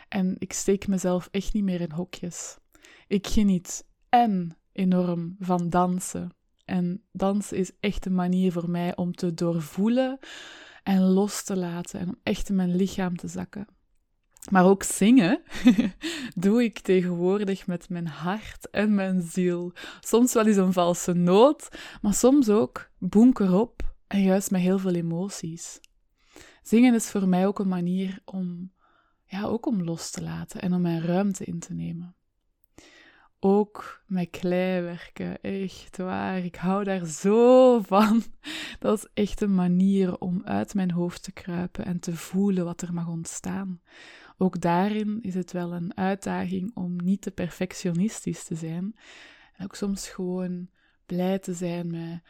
En 0.08 0.36
ik 0.38 0.54
steek 0.54 0.88
mezelf 0.88 1.28
echt 1.32 1.54
niet 1.54 1.64
meer 1.64 1.82
in 1.82 1.92
hokjes. 1.92 2.58
Ik 3.08 3.28
geniet 3.28 3.86
en 4.10 4.58
enorm 4.72 5.36
van 5.40 5.70
dansen. 5.70 6.34
En 6.66 7.04
dansen 7.12 7.58
is 7.58 7.72
echt 7.80 8.06
een 8.06 8.16
manier 8.16 8.52
voor 8.52 8.70
mij 8.70 8.96
om 8.96 9.14
te 9.14 9.34
doorvoelen 9.34 10.20
en 10.84 11.02
los 11.02 11.44
te 11.44 11.56
laten 11.56 12.00
en 12.00 12.08
om 12.08 12.20
echt 12.24 12.50
in 12.50 12.56
mijn 12.56 12.76
lichaam 12.76 13.16
te 13.16 13.28
zakken. 13.28 13.68
Maar 14.50 14.66
ook 14.66 14.84
zingen 14.84 15.42
doe 16.36 16.64
ik 16.64 16.80
tegenwoordig 16.80 17.68
met 17.68 17.90
mijn 17.90 18.08
hart 18.08 18.70
en 18.70 18.96
mijn 18.96 19.22
ziel. 19.22 19.74
Soms 20.00 20.34
wel 20.34 20.46
eens 20.48 20.58
een 20.58 20.74
valse 20.74 21.14
noot, 21.14 21.70
maar 22.02 22.14
soms 22.14 22.50
ook 22.50 22.90
bonker 22.98 23.54
op 23.54 23.94
en 24.08 24.22
juist 24.22 24.52
met 24.52 24.62
heel 24.62 24.80
veel 24.80 24.94
emoties. 24.94 25.80
Zingen 26.64 26.94
is 26.94 27.10
voor 27.10 27.28
mij 27.28 27.48
ook 27.48 27.60
een 27.60 27.68
manier 27.68 28.20
om, 28.26 28.72
ja, 29.26 29.44
ook 29.44 29.66
om 29.66 29.84
los 29.84 30.12
te 30.12 30.24
laten 30.24 30.62
en 30.62 30.74
om 30.74 30.82
mijn 30.82 31.06
ruimte 31.06 31.46
in 31.46 31.60
te 31.60 31.74
nemen. 31.74 32.16
Ook 33.40 34.04
met 34.06 34.30
klei 34.30 34.82
werken, 34.82 35.42
echt 35.42 35.98
waar. 35.98 36.38
Ik 36.38 36.56
hou 36.56 36.84
daar 36.84 37.06
zo 37.06 37.80
van. 37.82 38.24
Dat 38.80 38.98
is 38.98 39.08
echt 39.14 39.42
een 39.42 39.56
manier 39.56 40.18
om 40.18 40.42
uit 40.44 40.74
mijn 40.74 40.92
hoofd 40.92 41.24
te 41.24 41.32
kruipen 41.32 41.86
en 41.86 42.00
te 42.00 42.16
voelen 42.16 42.66
wat 42.66 42.82
er 42.82 42.94
mag 42.94 43.08
ontstaan. 43.08 43.82
Ook 44.42 44.62
daarin 44.62 45.22
is 45.22 45.34
het 45.34 45.52
wel 45.52 45.74
een 45.74 45.98
uitdaging 45.98 46.76
om 46.76 46.96
niet 46.96 47.22
te 47.22 47.32
perfectionistisch 47.32 48.44
te 48.44 48.56
zijn. 48.56 48.96
En 49.56 49.66
ook 49.66 49.76
soms 49.76 50.08
gewoon 50.08 50.70
blij 51.06 51.40
te 51.40 51.54
zijn 51.54 51.90
met, 51.90 52.22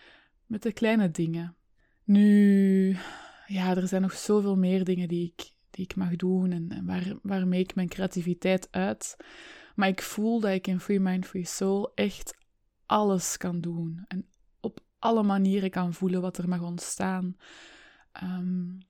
met 0.45 0.63
de 0.63 0.73
kleine 0.73 1.11
dingen. 1.11 1.55
Nu, 2.03 2.97
ja, 3.47 3.75
er 3.75 3.87
zijn 3.87 4.01
nog 4.01 4.13
zoveel 4.13 4.57
meer 4.57 4.83
dingen 4.83 5.07
die 5.07 5.33
ik, 5.35 5.51
die 5.69 5.83
ik 5.83 5.95
mag 5.95 6.15
doen 6.15 6.51
en, 6.51 6.85
waar, 6.85 7.15
waarmee 7.21 7.59
ik 7.59 7.75
mijn 7.75 7.89
creativiteit 7.89 8.67
uit. 8.71 9.17
Maar 9.75 9.87
ik 9.87 10.01
voel 10.01 10.39
dat 10.39 10.51
ik 10.51 10.67
in 10.67 10.79
Free 10.79 10.99
Mind, 10.99 11.25
Free 11.25 11.45
Soul 11.45 11.91
echt 11.95 12.37
alles 12.85 13.37
kan 13.37 13.61
doen. 13.61 14.05
En 14.07 14.27
op 14.59 14.79
alle 14.99 15.23
manieren 15.23 15.69
kan 15.69 15.93
voelen 15.93 16.21
wat 16.21 16.37
er 16.37 16.49
mag 16.49 16.61
ontstaan. 16.61 17.35
Um, 18.23 18.87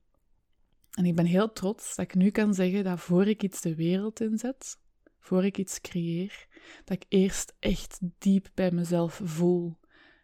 en 0.99 1.05
ik 1.05 1.15
ben 1.15 1.25
heel 1.25 1.51
trots 1.53 1.95
dat 1.95 2.05
ik 2.05 2.15
nu 2.15 2.29
kan 2.29 2.53
zeggen 2.53 2.83
dat 2.83 2.99
voor 2.99 3.27
ik 3.27 3.43
iets 3.43 3.61
de 3.61 3.75
wereld 3.75 4.21
inzet, 4.21 4.79
voor 5.19 5.45
ik 5.45 5.57
iets 5.57 5.81
creëer, 5.81 6.47
dat 6.83 6.95
ik 6.95 7.05
eerst 7.09 7.55
echt 7.59 7.99
diep 8.17 8.49
bij 8.53 8.71
mezelf 8.71 9.21
voel. 9.23 9.79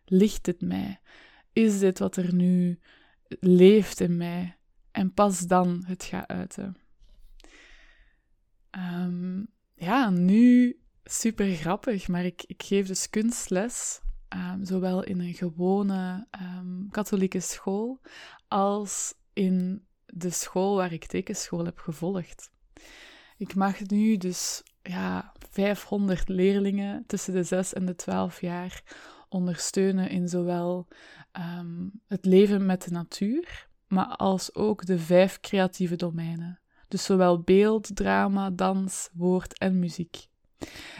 Ligt 0.05 0.45
het 0.45 0.61
mij? 0.61 0.99
Is 1.53 1.79
dit 1.79 1.99
wat 1.99 2.15
er 2.15 2.33
nu 2.33 2.79
leeft 3.39 3.99
in 3.99 4.17
mij? 4.17 4.57
En 4.91 5.13
pas 5.13 5.39
dan 5.39 5.83
het 5.85 6.03
ga 6.03 6.27
uiten. 6.27 6.75
Um, 8.71 9.47
ja, 9.75 10.09
nu 10.09 10.79
super 11.03 11.55
grappig, 11.55 12.07
maar 12.07 12.25
ik, 12.25 12.43
ik 12.43 12.63
geef 12.63 12.87
dus 12.87 13.09
kunstles, 13.09 14.01
um, 14.29 14.65
zowel 14.65 15.03
in 15.03 15.19
een 15.19 15.33
gewone 15.33 16.27
um, 16.41 16.87
katholieke 16.91 17.39
school 17.39 18.01
als 18.47 19.13
in 19.33 19.85
de 20.05 20.29
school 20.29 20.75
waar 20.75 20.93
ik 20.93 21.05
tekenschool 21.05 21.65
heb 21.65 21.79
gevolgd. 21.79 22.51
Ik 23.37 23.55
mag 23.55 23.79
nu 23.87 24.17
dus 24.17 24.63
ja, 24.81 25.31
500 25.49 26.27
leerlingen 26.27 27.03
tussen 27.07 27.33
de 27.33 27.43
6 27.43 27.73
en 27.73 27.85
de 27.85 27.95
12 27.95 28.41
jaar 28.41 28.83
ondersteunen 29.29 30.09
in 30.09 30.27
zowel 30.27 30.87
um, 31.33 31.91
het 32.07 32.25
leven 32.25 32.65
met 32.65 32.83
de 32.83 32.91
natuur, 32.91 33.67
maar 33.87 34.07
als 34.07 34.55
ook 34.55 34.85
de 34.85 34.99
vijf 34.99 35.39
creatieve 35.39 35.95
domeinen. 35.95 36.59
Dus 36.87 37.03
zowel 37.03 37.41
beeld, 37.41 37.95
drama, 37.95 38.49
dans, 38.49 39.09
woord 39.13 39.59
en 39.59 39.79
muziek. 39.79 40.27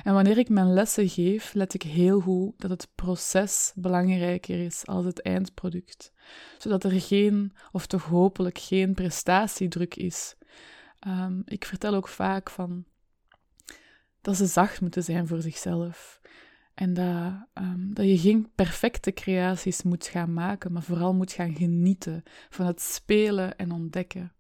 En 0.04 0.14
wanneer 0.14 0.38
ik 0.38 0.50
mijn 0.50 0.74
lessen 0.74 1.10
geef, 1.10 1.54
let 1.54 1.74
ik 1.74 1.84
heel 1.84 2.20
goed 2.20 2.54
dat 2.58 2.70
het 2.70 2.88
proces 2.96 3.72
belangrijker 3.76 4.66
is 4.66 4.86
als 4.86 5.06
het 5.06 5.22
eindproduct. 5.22 6.12
Zodat 6.58 6.84
er 6.84 7.02
geen, 7.02 7.54
of 7.72 7.86
toch 7.86 8.04
hopelijk 8.04 8.58
geen 8.58 8.94
prestatiedruk 8.94 9.96
is. 9.96 10.36
Um, 11.08 11.42
ik 11.46 11.66
vertel 11.66 11.94
ook 11.94 12.08
vaak 12.08 12.50
van 12.50 12.86
dat 14.22 14.36
ze 14.36 14.46
zacht 14.46 14.82
moeten 14.82 15.04
zijn 15.04 15.28
voor 15.28 15.42
zichzelf. 15.42 16.22
En 16.74 16.94
dat, 16.94 17.34
um, 17.54 17.94
dat 17.94 18.06
je 18.06 18.18
geen 18.18 18.52
perfecte 18.56 19.14
creaties 19.14 19.84
moet 19.84 20.06
gaan 20.06 20.34
maken, 20.34 20.72
maar 20.72 20.84
vooral 20.84 21.14
moet 21.14 21.32
gaan 21.32 21.56
genieten 21.56 22.24
van 22.50 22.66
het 22.66 22.82
spelen 22.82 23.58
en 23.58 23.72
ontdekken. 23.72 24.34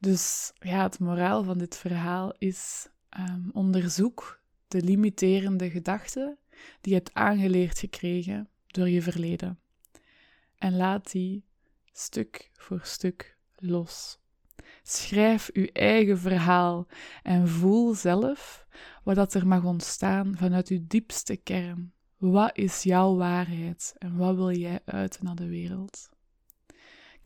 Dus 0.00 0.52
ja, 0.58 0.82
het 0.82 0.98
moraal 0.98 1.44
van 1.44 1.58
dit 1.58 1.76
verhaal 1.76 2.34
is 2.38 2.88
um, 3.18 3.50
onderzoek 3.52 4.40
de 4.68 4.82
limiterende 4.82 5.70
gedachten 5.70 6.38
die 6.80 6.92
je 6.92 6.98
hebt 6.98 7.14
aangeleerd 7.14 7.78
gekregen 7.78 8.48
door 8.66 8.88
je 8.88 9.02
verleden. 9.02 9.58
En 10.56 10.76
laat 10.76 11.10
die 11.10 11.44
stuk 11.92 12.50
voor 12.52 12.80
stuk 12.82 13.36
los. 13.56 14.18
Schrijf 14.82 15.50
uw 15.52 15.66
eigen 15.72 16.18
verhaal 16.18 16.86
en 17.22 17.48
voel 17.48 17.94
zelf 17.94 18.66
wat 19.04 19.14
dat 19.14 19.34
er 19.34 19.46
mag 19.46 19.64
ontstaan 19.64 20.36
vanuit 20.36 20.68
uw 20.68 20.84
diepste 20.86 21.36
kern. 21.36 21.92
Wat 22.16 22.56
is 22.56 22.82
jouw 22.82 23.16
waarheid 23.16 23.94
en 23.98 24.16
wat 24.16 24.36
wil 24.36 24.56
jij 24.56 24.80
uit 24.84 25.22
naar 25.22 25.34
de 25.34 25.48
wereld? 25.48 26.08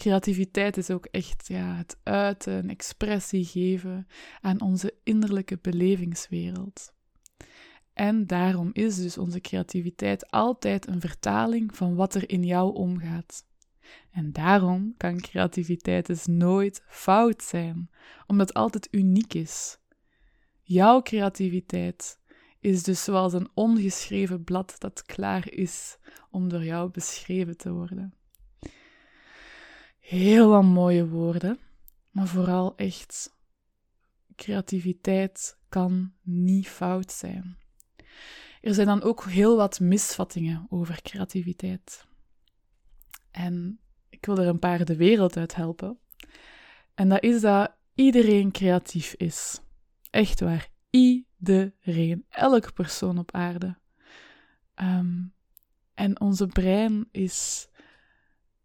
Creativiteit 0.02 0.76
is 0.76 0.90
ook 0.90 1.06
echt 1.06 1.48
ja, 1.48 1.74
het 1.74 1.96
uiten, 2.02 2.68
expressie 2.68 3.44
geven 3.44 4.06
aan 4.40 4.60
onze 4.60 4.94
innerlijke 5.02 5.58
belevingswereld. 5.60 6.92
En 7.92 8.26
daarom 8.26 8.70
is 8.72 8.96
dus 8.96 9.18
onze 9.18 9.40
creativiteit 9.40 10.30
altijd 10.30 10.86
een 10.86 11.00
vertaling 11.00 11.76
van 11.76 11.94
wat 11.94 12.14
er 12.14 12.30
in 12.30 12.44
jou 12.44 12.74
omgaat. 12.74 13.44
En 14.10 14.32
daarom 14.32 14.94
kan 14.96 15.20
creativiteit 15.20 16.06
dus 16.06 16.26
nooit 16.26 16.82
fout 16.86 17.42
zijn, 17.42 17.90
omdat 18.26 18.48
het 18.48 18.56
altijd 18.56 18.88
uniek 18.90 19.34
is. 19.34 19.78
Jouw 20.62 21.02
creativiteit 21.02 22.18
is 22.60 22.82
dus 22.82 23.04
zoals 23.04 23.32
een 23.32 23.50
ongeschreven 23.54 24.44
blad 24.44 24.74
dat 24.78 25.02
klaar 25.02 25.50
is 25.50 25.98
om 26.30 26.48
door 26.48 26.64
jou 26.64 26.90
beschreven 26.90 27.56
te 27.56 27.72
worden 27.72 28.14
heel 30.02 30.48
wat 30.48 30.62
mooie 30.62 31.08
woorden, 31.08 31.58
maar 32.10 32.26
vooral 32.26 32.76
echt 32.76 33.36
creativiteit 34.36 35.58
kan 35.68 36.12
niet 36.22 36.68
fout 36.68 37.12
zijn. 37.12 37.56
Er 38.60 38.74
zijn 38.74 38.86
dan 38.86 39.02
ook 39.02 39.24
heel 39.24 39.56
wat 39.56 39.80
misvattingen 39.80 40.66
over 40.68 41.02
creativiteit. 41.02 42.06
En 43.30 43.80
ik 44.08 44.26
wil 44.26 44.38
er 44.38 44.46
een 44.46 44.58
paar 44.58 44.84
de 44.84 44.96
wereld 44.96 45.36
uit 45.36 45.54
helpen. 45.54 45.98
En 46.94 47.08
dat 47.08 47.22
is 47.22 47.40
dat 47.40 47.74
iedereen 47.94 48.52
creatief 48.52 49.14
is. 49.14 49.60
Echt 50.10 50.40
waar. 50.40 50.68
Iedereen. 50.90 52.24
Elke 52.28 52.72
persoon 52.72 53.18
op 53.18 53.32
aarde. 53.32 53.78
Um, 54.74 55.34
en 55.94 56.20
onze 56.20 56.46
brein 56.46 57.08
is 57.10 57.68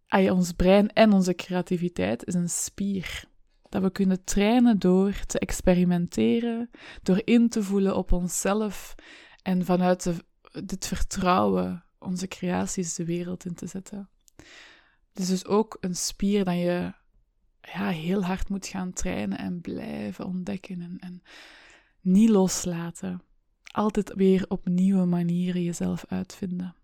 ons 0.10 0.52
brein 0.52 0.94
en 0.94 1.14
onze 1.14 1.34
creativiteit 1.34 2.26
is 2.26 2.34
een 2.34 2.50
spier. 2.50 3.24
Dat 3.70 3.82
we 3.82 3.92
kunnen 3.92 4.24
trainen 4.24 4.80
door 4.80 5.26
te 5.26 5.40
experimenteren, 5.40 6.70
door 7.04 7.22
in 7.24 7.50
te 7.50 7.64
voelen 7.64 7.96
op 7.96 8.12
onszelf 8.12 8.96
en 9.42 9.66
vanuit 9.66 10.04
de, 10.04 10.16
dit 10.66 10.88
vertrouwen 10.88 11.84
onze 12.00 12.28
creaties 12.28 12.94
de 12.94 13.06
wereld 13.06 13.46
in 13.46 13.54
te 13.54 13.68
zetten. 13.68 14.10
Het 15.10 15.20
is 15.20 15.28
dus 15.28 15.46
ook 15.46 15.78
een 15.80 15.96
spier 15.96 16.44
dat 16.44 16.56
je 16.56 16.94
ja, 17.62 17.90
heel 17.90 18.24
hard 18.24 18.50
moet 18.50 18.68
gaan 18.68 18.94
trainen 18.94 19.38
en 19.38 19.62
blijven 19.62 20.26
ontdekken 20.26 20.82
en, 20.82 20.98
en 21.00 21.22
niet 22.02 22.30
loslaten. 22.30 23.22
Altijd 23.64 24.14
weer 24.14 24.46
op 24.48 24.68
nieuwe 24.68 25.06
manieren 25.06 25.64
jezelf 25.64 26.06
uitvinden. 26.08 26.76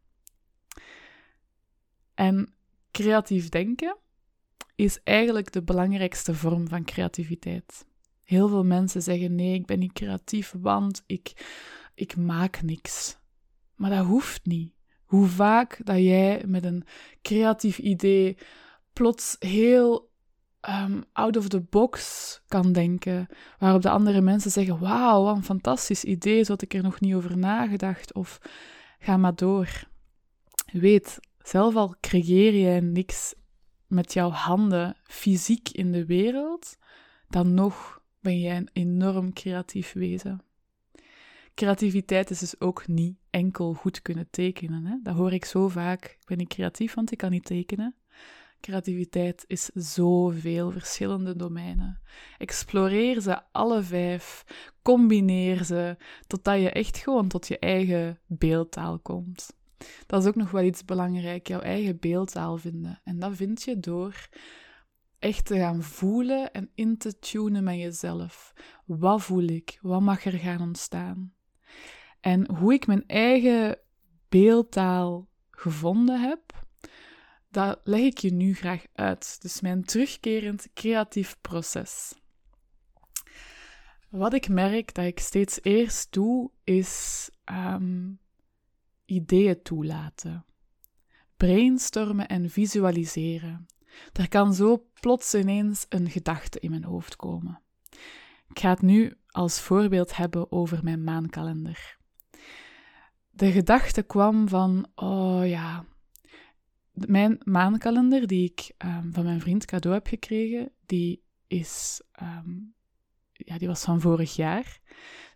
En 2.13 2.53
creatief 2.93 3.49
denken 3.49 3.97
is 4.75 4.99
eigenlijk 5.03 5.51
de 5.51 5.63
belangrijkste 5.63 6.35
vorm 6.35 6.67
van 6.67 6.83
creativiteit. 6.83 7.85
Heel 8.23 8.47
veel 8.47 8.63
mensen 8.63 9.01
zeggen: 9.01 9.35
nee, 9.35 9.53
ik 9.53 9.65
ben 9.65 9.79
niet 9.79 9.93
creatief, 9.93 10.53
want 10.57 11.03
ik, 11.05 11.33
ik 11.95 12.17
maak 12.17 12.61
niks. 12.61 13.17
Maar 13.75 13.89
dat 13.89 14.05
hoeft 14.05 14.45
niet. 14.45 14.73
Hoe 15.05 15.27
vaak 15.27 15.79
dat 15.83 15.97
jij 15.97 16.43
met 16.47 16.63
een 16.65 16.83
creatief 17.21 17.77
idee 17.77 18.37
plots 18.93 19.35
heel 19.39 20.11
um, 20.69 21.03
out 21.13 21.37
of 21.37 21.47
the 21.47 21.61
box 21.61 22.41
kan 22.47 22.71
denken, 22.71 23.27
waarop 23.59 23.81
de 23.81 23.89
andere 23.89 24.21
mensen 24.21 24.51
zeggen: 24.51 24.79
Wauw, 24.79 25.23
wat 25.23 25.35
een 25.35 25.43
fantastisch 25.43 26.03
idee, 26.03 26.43
zo 26.43 26.51
had 26.51 26.61
ik 26.61 26.73
er 26.73 26.83
nog 26.83 26.99
niet 26.99 27.13
over 27.13 27.37
nagedacht. 27.37 28.13
Of 28.13 28.39
ga 28.99 29.17
maar 29.17 29.35
door. 29.35 29.83
Weet, 30.71 31.19
zelf 31.43 31.75
al 31.75 31.95
creëer 31.99 32.53
je 32.53 32.81
niks 32.81 33.33
met 33.87 34.13
jouw 34.13 34.29
handen 34.29 34.95
fysiek 35.03 35.69
in 35.69 35.91
de 35.91 36.05
wereld, 36.05 36.77
dan 37.29 37.53
nog 37.53 38.01
ben 38.19 38.39
jij 38.39 38.57
een 38.57 38.69
enorm 38.73 39.33
creatief 39.33 39.93
wezen. 39.93 40.41
Creativiteit 41.53 42.29
is 42.29 42.39
dus 42.39 42.59
ook 42.59 42.87
niet 42.87 43.17
enkel 43.29 43.73
goed 43.73 44.01
kunnen 44.01 44.27
tekenen. 44.29 44.85
Hè? 44.85 44.95
Dat 45.03 45.15
hoor 45.15 45.33
ik 45.33 45.45
zo 45.45 45.67
vaak. 45.67 46.03
Ik 46.05 46.25
ben 46.25 46.37
niet 46.37 46.47
creatief, 46.47 46.93
want 46.93 47.11
ik 47.11 47.17
kan 47.17 47.31
niet 47.31 47.45
tekenen. 47.45 47.95
Creativiteit 48.59 49.43
is 49.47 49.65
zoveel 49.73 50.71
verschillende 50.71 51.35
domeinen. 51.35 52.01
Exploreer 52.37 53.21
ze 53.21 53.41
alle 53.51 53.81
vijf, 53.81 54.43
combineer 54.81 55.63
ze, 55.63 55.97
totdat 56.27 56.61
je 56.61 56.69
echt 56.69 56.97
gewoon 56.97 57.27
tot 57.27 57.47
je 57.47 57.59
eigen 57.59 58.19
beeldtaal 58.27 58.99
komt. 58.99 59.55
Dat 60.05 60.21
is 60.21 60.27
ook 60.27 60.35
nog 60.35 60.51
wel 60.51 60.63
iets 60.63 60.85
belangrijk, 60.85 61.47
jouw 61.47 61.59
eigen 61.59 61.99
beeldtaal 61.99 62.57
vinden. 62.57 63.01
En 63.03 63.19
dat 63.19 63.35
vind 63.35 63.63
je 63.63 63.79
door 63.79 64.27
echt 65.19 65.45
te 65.45 65.57
gaan 65.57 65.83
voelen 65.83 66.51
en 66.51 66.69
in 66.75 66.97
te 66.97 67.19
tunen 67.19 67.63
met 67.63 67.75
jezelf. 67.75 68.53
Wat 68.85 69.21
voel 69.21 69.43
ik? 69.43 69.77
Wat 69.81 70.01
mag 70.01 70.25
er 70.25 70.39
gaan 70.39 70.61
ontstaan? 70.61 71.33
En 72.19 72.55
hoe 72.55 72.73
ik 72.73 72.87
mijn 72.87 73.07
eigen 73.07 73.77
beeldtaal 74.29 75.27
gevonden 75.51 76.21
heb, 76.21 76.65
dat 77.49 77.79
leg 77.83 78.01
ik 78.01 78.17
je 78.17 78.33
nu 78.33 78.53
graag 78.55 78.85
uit. 78.93 79.41
Dus 79.41 79.61
mijn 79.61 79.83
terugkerend 79.83 80.67
creatief 80.73 81.37
proces. 81.41 82.13
Wat 84.09 84.33
ik 84.33 84.49
merk 84.49 84.93
dat 84.93 85.05
ik 85.05 85.19
steeds 85.19 85.59
eerst 85.61 86.11
doe, 86.11 86.51
is 86.63 87.29
ehm, 87.43 88.11
ideeën 89.13 89.61
toelaten. 89.61 90.45
Brainstormen 91.37 92.27
en 92.27 92.49
visualiseren. 92.49 93.65
Er 94.13 94.29
kan 94.29 94.53
zo 94.53 94.87
plots 94.99 95.33
ineens 95.33 95.85
een 95.89 96.09
gedachte 96.09 96.59
in 96.59 96.69
mijn 96.69 96.83
hoofd 96.83 97.15
komen. 97.15 97.61
Ik 98.47 98.59
ga 98.59 98.69
het 98.69 98.81
nu 98.81 99.13
als 99.27 99.61
voorbeeld 99.61 100.15
hebben 100.15 100.51
over 100.51 100.83
mijn 100.83 101.03
maankalender. 101.03 101.97
De 103.29 103.51
gedachte 103.51 104.01
kwam 104.01 104.47
van, 104.47 104.87
oh 104.95 105.47
ja, 105.47 105.85
mijn 106.91 107.37
maankalender 107.43 108.27
die 108.27 108.49
ik 108.49 108.71
ehm, 108.77 109.11
van 109.11 109.23
mijn 109.23 109.39
vriend 109.39 109.65
cadeau 109.65 109.95
heb 109.95 110.07
gekregen, 110.07 110.71
die 110.85 111.23
is, 111.47 112.01
ehm, 112.11 112.49
ja, 113.31 113.57
die 113.57 113.67
was 113.67 113.83
van 113.83 114.01
vorig 114.01 114.35
jaar. 114.35 114.79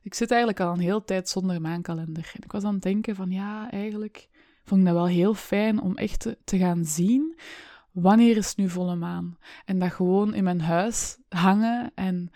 Ik 0.08 0.14
zit 0.14 0.30
eigenlijk 0.30 0.60
al 0.60 0.74
een 0.74 0.80
hele 0.80 1.04
tijd 1.04 1.30
zonder 1.30 1.62
maankalender. 1.62 2.32
En 2.34 2.44
ik 2.44 2.52
was 2.52 2.64
aan 2.64 2.74
het 2.74 2.84
denken 2.84 3.16
van, 3.16 3.32
ja, 3.32 3.72
eigenlijk 3.72 4.30
vond 4.64 4.80
ik 4.80 4.88
dat 4.88 4.96
wel 4.96 5.08
heel 5.08 5.34
fijn 5.34 5.82
om 5.82 5.96
echt 5.96 6.36
te, 6.44 6.58
gaan 6.58 6.86
zien 6.86 7.40
wanneer 7.92 8.38
is 8.38 8.56
nu 8.56 8.70
volle 8.70 8.96
maan. 8.96 9.38
En 9.66 9.80
dat 9.80 9.94
gewoon 9.94 10.34
in 10.34 10.44
mijn 10.44 10.62
huis 10.62 11.18
hangen 11.30 11.92
en 11.96 12.32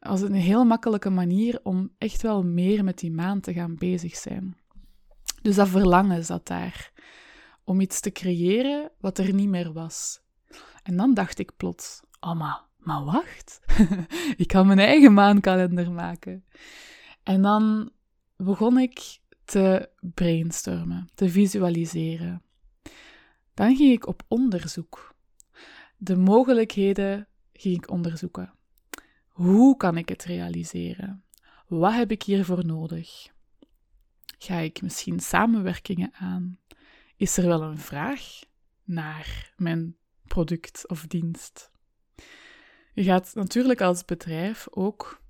als 0.00 0.20
een 0.20 0.34
heel 0.34 0.64
makkelijke 0.64 1.10
manier 1.10 1.60
om 1.62 1.90
echt 1.98 2.22
wel 2.22 2.44
meer 2.44 2.84
met 2.84 2.98
die 2.98 3.12
maan 3.12 3.40
te 3.40 3.52
gaan 3.52 3.74
bezig 3.74 4.16
zijn. 4.16 4.56
Dus 5.42 5.54
dat 5.54 5.68
verlangen 5.68 6.24
zat 6.24 6.46
daar 6.46 6.92
om 7.64 7.80
iets 7.80 8.00
te 8.00 8.12
creëren 8.12 8.90
wat 9.00 9.18
er 9.18 9.34
niet 9.34 9.48
meer 9.48 9.72
was. 9.72 10.20
En 10.82 10.96
dan 10.96 11.14
dacht 11.14 11.38
ik 11.38 11.56
plots: 11.56 12.00
oh, 12.20 12.38
maar, 12.38 12.60
maar 12.76 13.04
wacht, 13.04 13.60
ik 14.42 14.46
kan 14.46 14.66
mijn 14.66 14.78
eigen 14.78 15.12
maankalender 15.12 15.90
maken. 15.90 16.44
En 17.22 17.42
dan 17.42 17.90
begon 18.36 18.78
ik 18.78 19.18
te 19.44 19.88
brainstormen, 20.00 21.08
te 21.14 21.28
visualiseren. 21.28 22.42
Dan 23.54 23.76
ging 23.76 23.92
ik 23.92 24.06
op 24.06 24.22
onderzoek. 24.28 25.14
De 25.96 26.16
mogelijkheden 26.16 27.28
ging 27.52 27.76
ik 27.76 27.90
onderzoeken. 27.90 28.52
Hoe 29.28 29.76
kan 29.76 29.96
ik 29.96 30.08
het 30.08 30.24
realiseren? 30.24 31.24
Wat 31.66 31.92
heb 31.92 32.10
ik 32.10 32.22
hiervoor 32.22 32.66
nodig? 32.66 33.30
Ga 34.38 34.56
ik 34.58 34.82
misschien 34.82 35.20
samenwerkingen 35.20 36.12
aan? 36.12 36.58
is 37.22 37.36
er 37.36 37.46
wel 37.46 37.62
een 37.62 37.78
vraag 37.78 38.40
naar 38.84 39.52
mijn 39.56 39.96
product 40.26 40.88
of 40.88 41.06
dienst. 41.06 41.70
Je 42.92 43.02
gaat 43.02 43.34
natuurlijk 43.34 43.80
als 43.80 44.04
bedrijf 44.04 44.66
ook 44.70 45.21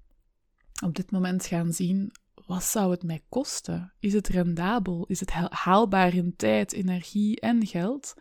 op 0.82 0.94
dit 0.94 1.10
moment 1.10 1.46
gaan 1.46 1.72
zien 1.72 2.12
wat 2.46 2.64
zou 2.64 2.90
het 2.90 3.02
mij 3.02 3.22
kosten? 3.28 3.92
Is 3.98 4.12
het 4.12 4.28
rendabel? 4.28 5.04
Is 5.08 5.20
het 5.20 5.30
haalbaar 5.50 6.14
in 6.14 6.36
tijd, 6.36 6.72
energie 6.72 7.40
en 7.40 7.66
geld? 7.66 8.14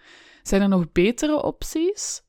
Zijn 0.44 0.62
er 0.62 0.70
nog 0.70 0.92
betere 0.92 1.44
opties? 1.44 2.24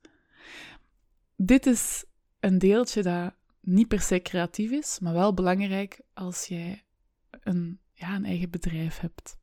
Dit 1.37 1.67
is 1.67 2.05
een 2.41 2.59
deeltje 2.59 3.03
dat 3.03 3.35
niet 3.61 3.89
per 3.89 4.01
se 4.01 4.21
creatief 4.23 4.71
is, 4.71 4.99
maar 4.99 5.13
wel 5.13 5.35
belangrijk 5.35 6.01
als 6.15 6.47
jij 6.47 6.85
een, 7.31 7.81
ja, 7.93 8.15
een 8.15 8.25
eigen 8.25 8.51
bedrijf 8.51 8.99
hebt. 8.99 9.37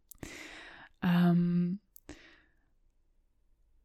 Um, 0.99 1.82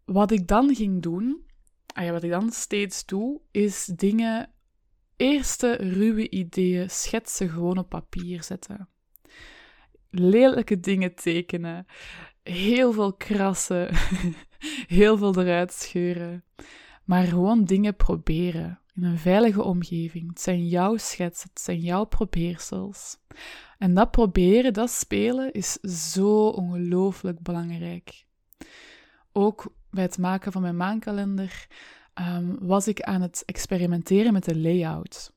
wat 0.05 0.31
ik 0.31 0.49
dan 0.49 0.75
ging 0.75 1.03
doen, 1.03 1.47
ah 1.87 2.11
wat 2.11 2.23
ik 2.23 2.31
dan 2.31 2.51
steeds 2.51 3.05
doe, 3.05 3.41
is 3.51 3.85
dingen, 3.85 4.54
eerste 5.17 5.73
ruwe 5.73 6.31
ideeën, 6.31 6.91
schetsen 6.91 7.49
gewoon 7.49 7.79
op 7.79 7.89
papier 7.89 8.43
zetten. 8.43 8.89
Lelijke 10.11 10.81
dingen 10.81 11.15
tekenen, 11.15 11.87
heel 12.43 12.93
veel 12.93 13.13
krassen, 13.13 13.95
heel 14.99 15.17
veel 15.17 15.41
eruit 15.41 15.73
scheuren. 15.73 16.45
Maar 17.05 17.25
gewoon 17.25 17.65
dingen 17.65 17.97
proberen 17.97 18.81
in 18.95 19.03
een 19.03 19.19
veilige 19.19 19.63
omgeving. 19.63 20.29
Het 20.29 20.41
zijn 20.41 20.67
jouw 20.67 20.97
schetsen, 20.97 21.49
het 21.49 21.61
zijn 21.61 21.79
jouw 21.79 22.05
probeersels. 22.05 23.17
En 23.79 23.95
dat 23.95 24.11
proberen, 24.11 24.73
dat 24.73 24.91
spelen, 24.91 25.53
is 25.53 25.73
zo 26.13 26.49
ongelooflijk 26.49 27.41
belangrijk. 27.41 28.25
Ook 29.33 29.75
bij 29.91 30.03
het 30.03 30.19
maken 30.19 30.53
van 30.53 30.63
mijn 30.63 30.77
maankalender 30.77 31.67
um, 32.15 32.59
was 32.61 32.89
ik 32.89 33.01
aan 33.01 33.21
het 33.21 33.43
experimenteren 33.47 34.33
met 34.33 34.45
de 34.45 34.59
layout. 34.59 35.33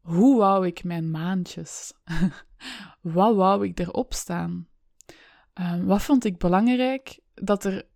Hoe 0.00 0.38
wou 0.38 0.66
ik 0.66 0.84
mijn 0.84 1.10
maandjes? 1.10 1.92
wat 3.00 3.36
wou 3.36 3.66
ik 3.66 3.80
erop 3.80 4.14
staan? 4.14 4.68
Um, 5.54 5.84
wat 5.84 6.02
vond 6.02 6.24
ik 6.24 6.38
belangrijk 6.38 7.18
dat 7.34 7.64
er 7.64 7.86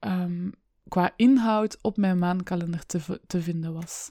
um, 0.00 0.52
qua 0.88 1.12
inhoud 1.16 1.78
op 1.82 1.96
mijn 1.96 2.18
maankalender 2.18 2.86
te, 2.86 3.20
te 3.26 3.42
vinden 3.42 3.72
was? 3.72 4.10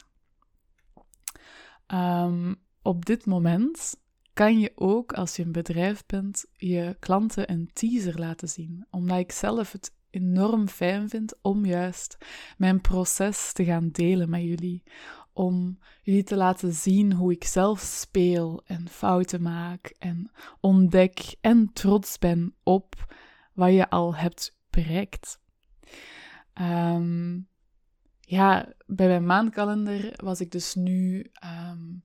op 2.81 3.05
dit 3.05 3.25
moment 3.25 3.95
kan 4.33 4.59
je 4.59 4.71
ook, 4.75 5.13
als 5.13 5.35
je 5.35 5.43
een 5.43 5.51
bedrijf 5.51 6.05
bent, 6.05 6.45
je 6.53 6.95
klanten 6.99 7.51
een 7.51 7.69
teaser 7.73 8.19
laten 8.19 8.49
zien. 8.49 8.85
Omdat 8.89 9.19
ik 9.19 9.31
zelf 9.31 9.71
het 9.71 9.95
enorm 10.13 10.67
fijn 10.67 11.09
vind 11.09 11.35
om 11.41 11.65
juist 11.65 12.17
mijn 12.57 12.81
proces 12.81 13.53
te 13.53 13.63
gaan 13.63 13.89
delen 13.89 14.29
met 14.29 14.41
jullie. 14.41 14.83
Om 15.33 15.79
jullie 16.01 16.23
te 16.23 16.35
laten 16.35 16.73
zien 16.73 17.13
hoe 17.13 17.31
ik 17.31 17.43
zelf 17.43 17.79
speel 17.79 18.61
en 18.65 18.89
fouten 18.89 19.41
maak 19.41 19.93
en 19.99 20.31
ontdek 20.59 21.35
en 21.41 21.73
trots 21.73 22.17
ben 22.17 22.55
op 22.63 23.15
wat 23.53 23.73
je 23.73 23.89
al 23.89 24.15
hebt 24.15 24.57
bereikt. 24.69 25.39
Ehm, 26.53 27.39
ja, 28.19 28.73
bij 28.85 29.07
mijn 29.07 29.25
maandkalender 29.25 30.13
was 30.15 30.41
ik 30.41 30.51
dus 30.51 30.75
nu. 30.75 31.31
Um, 31.45 32.03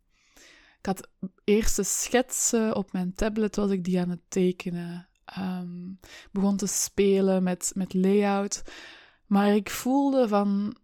ik 0.79 0.87
had 0.87 1.09
eerste 1.45 1.83
schetsen 1.83 2.77
op 2.77 2.93
mijn 2.93 3.13
tablet, 3.15 3.57
was 3.57 3.71
ik 3.71 3.85
die 3.85 4.01
aan 4.01 4.11
het 4.11 4.23
tekenen 4.29 5.09
um, 5.39 5.99
begon 6.33 6.57
te 6.57 6.67
spelen 6.67 7.43
met, 7.43 7.73
met 7.75 7.95
layout. 7.95 8.63
Maar 9.27 9.55
ik 9.55 9.71
voelde 9.71 10.29
van, 10.29 10.77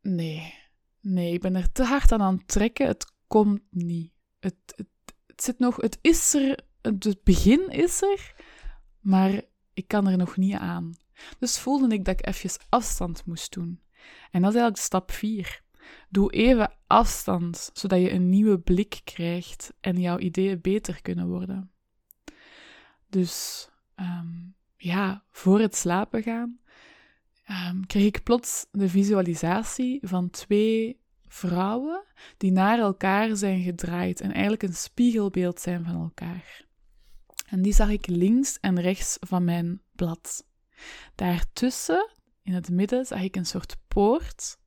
nee, 0.00 0.54
nee, 1.00 1.32
ik 1.32 1.40
ben 1.40 1.56
er 1.56 1.72
te 1.72 1.84
hard 1.84 2.12
aan 2.12 2.22
aan 2.22 2.36
het 2.36 2.48
trekken. 2.48 2.86
Het 2.86 3.12
komt 3.26 3.60
niet. 3.70 4.12
Het, 4.38 4.54
het, 4.76 4.86
het 5.26 5.42
zit 5.42 5.58
nog, 5.58 5.76
het 5.76 5.98
is 6.00 6.34
er, 6.34 6.60
het 6.80 7.24
begin 7.24 7.68
is 7.68 8.02
er, 8.02 8.34
maar 9.00 9.42
ik 9.74 9.88
kan 9.88 10.06
er 10.06 10.16
nog 10.16 10.36
niet 10.36 10.54
aan. 10.54 10.94
Dus 11.38 11.58
voelde 11.58 11.94
ik 11.94 12.04
dat 12.04 12.20
ik 12.20 12.26
even 12.26 12.50
afstand 12.68 13.24
moest 13.26 13.52
doen. 13.52 13.80
En 14.30 14.42
dat 14.42 14.54
is 14.54 14.60
eigenlijk 14.60 14.76
stap 14.76 15.10
4. 15.10 15.62
Doe 16.08 16.32
even 16.32 16.72
afstand, 16.86 17.70
zodat 17.72 18.00
je 18.00 18.10
een 18.10 18.28
nieuwe 18.28 18.58
blik 18.58 19.00
krijgt 19.04 19.72
en 19.80 20.00
jouw 20.00 20.18
ideeën 20.18 20.60
beter 20.60 21.02
kunnen 21.02 21.28
worden. 21.28 21.72
Dus 23.08 23.68
Um, 24.00 24.54
ja, 24.76 25.24
voor 25.30 25.60
het 25.60 25.76
slapen 25.76 26.22
gaan, 26.22 26.58
um, 27.50 27.86
kreeg 27.86 28.06
ik 28.06 28.22
plots 28.22 28.66
de 28.70 28.88
visualisatie 28.88 29.98
van 30.02 30.30
twee 30.30 31.00
vrouwen 31.28 32.04
die 32.36 32.52
naar 32.52 32.78
elkaar 32.78 33.36
zijn 33.36 33.62
gedraaid 33.62 34.20
en 34.20 34.32
eigenlijk 34.32 34.62
een 34.62 34.74
spiegelbeeld 34.74 35.60
zijn 35.60 35.84
van 35.84 35.94
elkaar. 35.94 36.64
En 37.46 37.62
die 37.62 37.72
zag 37.72 37.88
ik 37.88 38.06
links 38.06 38.58
en 38.60 38.80
rechts 38.80 39.16
van 39.20 39.44
mijn 39.44 39.82
blad. 39.92 40.46
Daartussen, 41.14 42.10
in 42.42 42.52
het 42.52 42.70
midden, 42.70 43.06
zag 43.06 43.22
ik 43.22 43.36
een 43.36 43.46
soort 43.46 43.76
poort 43.88 44.58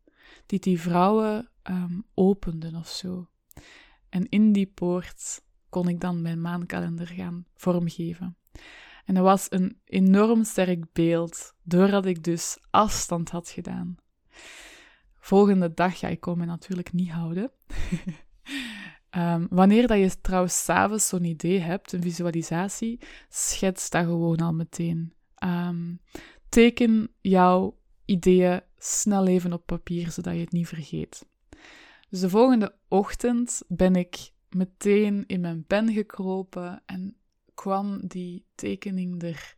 die 0.46 0.60
die 0.60 0.82
vrouwen 0.82 1.50
um, 1.64 2.06
openden 2.14 2.76
of 2.76 2.88
zo. 2.88 3.30
En 4.10 4.30
in 4.30 4.52
die 4.52 4.68
poort 4.68 5.42
kon 5.70 5.88
ik 5.88 6.00
dan 6.00 6.22
mijn 6.22 6.42
maankalender 6.42 7.08
gaan 7.08 7.46
vormgeven. 7.56 8.38
En 9.06 9.14
dat 9.14 9.24
was 9.24 9.46
een 9.50 9.80
enorm 9.86 10.44
sterk 10.44 10.86
beeld, 10.94 11.54
doordat 11.64 12.06
ik 12.06 12.24
dus 12.24 12.58
afstand 12.70 13.30
had 13.30 13.50
gedaan. 13.50 13.96
Volgende 15.20 15.74
dag, 15.74 15.96
ja, 15.96 16.08
ik 16.08 16.20
kon 16.20 16.38
me 16.38 16.46
natuurlijk 16.46 16.94
niet 16.94 17.12
houden. 17.12 17.52
um, 19.12 19.48
wanneer 19.60 19.88
dat 19.88 19.98
je 19.98 20.22
trouwens 20.22 20.64
s'avonds 20.64 21.08
zo'n 21.08 21.24
idee 21.24 21.60
hebt, 21.60 21.92
een 21.92 22.02
visualisatie, 22.02 23.00
schets 23.30 23.90
dat 23.90 24.06
gewoon 24.06 24.38
al 24.38 24.54
meteen. 24.54 25.14
Um, 25.44 26.00
teken 26.50 27.10
jouw 27.22 27.78
ideeën 28.06 28.62
snel 28.78 29.28
even 29.28 29.54
op 29.54 29.66
papier, 29.66 30.12
zodat 30.12 30.34
je 30.34 30.40
het 30.40 30.52
niet 30.52 30.68
vergeet. 30.68 31.26
Dus 32.10 32.20
de 32.20 32.30
volgende 32.30 32.76
ochtend 32.88 33.62
ben 33.68 33.96
ik 33.96 34.32
meteen 34.50 35.24
in 35.28 35.42
mijn 35.42 35.66
pen 35.66 35.94
gekropen 35.94 36.84
en 36.86 37.16
kwam 37.54 38.08
die 38.08 38.46
tekening 38.56 39.24
er 39.24 39.56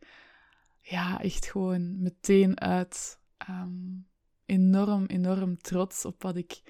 ja, 0.78 1.20
echt 1.20 1.46
gewoon 1.46 2.02
meteen 2.02 2.60
uit. 2.60 3.20
Um, 3.50 4.06
enorm, 4.46 5.06
enorm 5.06 5.58
trots 5.58 6.04
op 6.04 6.22
wat 6.22 6.36
ik, 6.36 6.62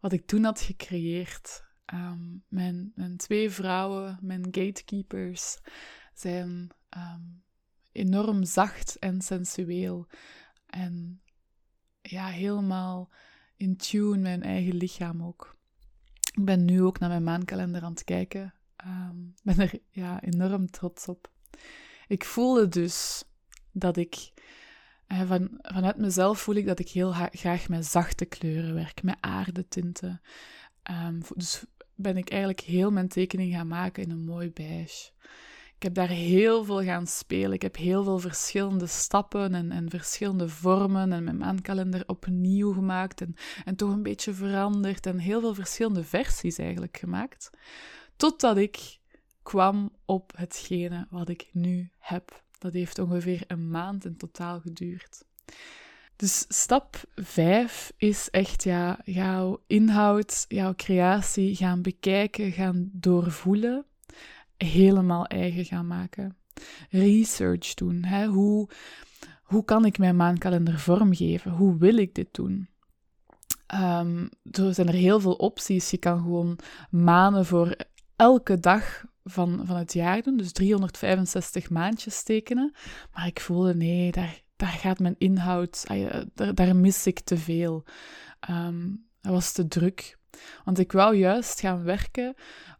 wat 0.00 0.12
ik 0.12 0.26
toen 0.26 0.44
had 0.44 0.60
gecreëerd. 0.60 1.64
Um, 1.94 2.44
mijn, 2.48 2.92
mijn 2.94 3.16
twee 3.16 3.50
vrouwen, 3.50 4.18
mijn 4.20 4.44
gatekeepers, 4.44 5.58
zijn 6.14 6.70
um, 6.96 7.42
enorm 7.92 8.44
zacht 8.44 8.98
en 8.98 9.20
sensueel. 9.20 10.06
En 10.66 11.20
ja, 12.02 12.26
helemaal 12.26 13.10
in 13.56 13.76
tune 13.76 14.18
mijn 14.18 14.42
eigen 14.42 14.74
lichaam 14.74 15.22
ook. 15.22 15.56
Ik 16.32 16.44
ben 16.44 16.64
nu 16.64 16.82
ook 16.82 16.98
naar 16.98 17.08
mijn 17.08 17.22
maankalender 17.22 17.82
aan 17.82 17.92
het 17.92 18.04
kijken. 18.04 18.54
Um, 18.86 19.34
ben 19.42 19.58
er 19.58 19.72
ja, 19.90 20.22
enorm 20.22 20.70
trots 20.70 21.06
op. 21.06 21.30
Ik 22.08 22.24
voelde 22.24 22.68
dus 22.68 23.24
dat 23.72 23.96
ik, 23.96 24.32
eh, 25.06 25.22
van, 25.28 25.58
vanuit 25.62 25.96
mezelf 25.96 26.40
voel 26.40 26.54
ik 26.54 26.66
dat 26.66 26.78
ik 26.78 26.88
heel 26.88 27.12
graag 27.30 27.68
met 27.68 27.86
zachte 27.86 28.24
kleuren 28.24 28.74
werk, 28.74 29.02
met 29.02 29.16
aardetinten. 29.20 30.20
Um, 30.90 31.20
dus 31.34 31.64
ben 31.94 32.16
ik 32.16 32.30
eigenlijk 32.30 32.60
heel 32.60 32.90
mijn 32.90 33.08
tekening 33.08 33.54
gaan 33.54 33.68
maken 33.68 34.02
in 34.02 34.10
een 34.10 34.24
mooi 34.24 34.50
beige. 34.50 35.10
Ik 35.78 35.84
heb 35.84 35.94
daar 35.94 36.08
heel 36.08 36.64
veel 36.64 36.82
gaan 36.82 37.06
spelen. 37.06 37.52
Ik 37.52 37.62
heb 37.62 37.76
heel 37.76 38.04
veel 38.04 38.18
verschillende 38.18 38.86
stappen 38.86 39.54
en, 39.54 39.72
en 39.72 39.90
verschillende 39.90 40.48
vormen 40.48 41.12
en 41.12 41.24
mijn 41.24 41.36
maankalender 41.36 42.02
opnieuw 42.06 42.72
gemaakt 42.72 43.20
en, 43.20 43.34
en 43.64 43.76
toch 43.76 43.90
een 43.90 44.02
beetje 44.02 44.34
veranderd 44.34 45.06
en 45.06 45.18
heel 45.18 45.40
veel 45.40 45.54
verschillende 45.54 46.04
versies 46.04 46.58
eigenlijk 46.58 46.96
gemaakt. 46.96 47.50
Totdat 48.18 48.56
ik 48.56 48.98
kwam 49.42 49.92
op 50.04 50.32
hetgene 50.36 51.06
wat 51.10 51.28
ik 51.28 51.48
nu 51.52 51.90
heb. 51.98 52.42
Dat 52.58 52.72
heeft 52.72 52.98
ongeveer 52.98 53.44
een 53.46 53.70
maand 53.70 54.04
in 54.04 54.16
totaal 54.16 54.60
geduurd. 54.60 55.24
Dus 56.16 56.44
stap 56.48 57.02
5 57.14 57.92
is 57.96 58.30
echt 58.30 58.62
ja, 58.62 58.98
jouw 59.04 59.62
inhoud, 59.66 60.44
jouw 60.48 60.74
creatie 60.74 61.56
gaan 61.56 61.82
bekijken, 61.82 62.52
gaan 62.52 62.90
doorvoelen 62.92 63.84
helemaal 64.56 65.26
eigen 65.26 65.64
gaan 65.64 65.86
maken. 65.86 66.36
Research 66.90 67.74
doen. 67.74 68.04
Hè? 68.04 68.26
Hoe, 68.26 68.68
hoe 69.42 69.64
kan 69.64 69.84
ik 69.84 69.98
mijn 69.98 70.16
maankalender 70.16 70.78
vormgeven? 70.78 71.50
Hoe 71.50 71.76
wil 71.76 71.96
ik 71.96 72.14
dit 72.14 72.34
doen? 72.34 72.68
Er 74.50 74.74
zijn 74.74 74.88
er 74.88 74.94
heel 74.94 75.20
veel 75.20 75.34
opties. 75.34 75.90
Je 75.90 75.98
kan 75.98 76.18
gewoon 76.18 76.58
maanden 76.90 77.46
voor 77.46 77.76
elke 78.18 78.60
dag 78.60 79.04
van, 79.24 79.60
van 79.64 79.76
het 79.76 79.92
jaar 79.92 80.22
doen. 80.22 80.36
Dus 80.36 80.52
365 80.52 81.70
maandjes 81.70 82.22
tekenen. 82.22 82.74
Maar 83.12 83.26
ik 83.26 83.40
voelde, 83.40 83.74
nee, 83.74 84.12
daar, 84.12 84.42
daar 84.56 84.68
gaat 84.68 84.98
mijn 84.98 85.18
inhoud... 85.18 85.84
Daar, 86.34 86.54
daar 86.54 86.76
mis 86.76 87.06
ik 87.06 87.20
te 87.20 87.36
veel. 87.36 87.84
Um, 88.50 89.06
dat 89.20 89.32
was 89.32 89.52
te 89.52 89.68
druk. 89.68 90.18
Want 90.64 90.78
ik 90.78 90.92
wou 90.92 91.16
juist 91.16 91.60
gaan 91.60 91.82
werken 91.82 92.34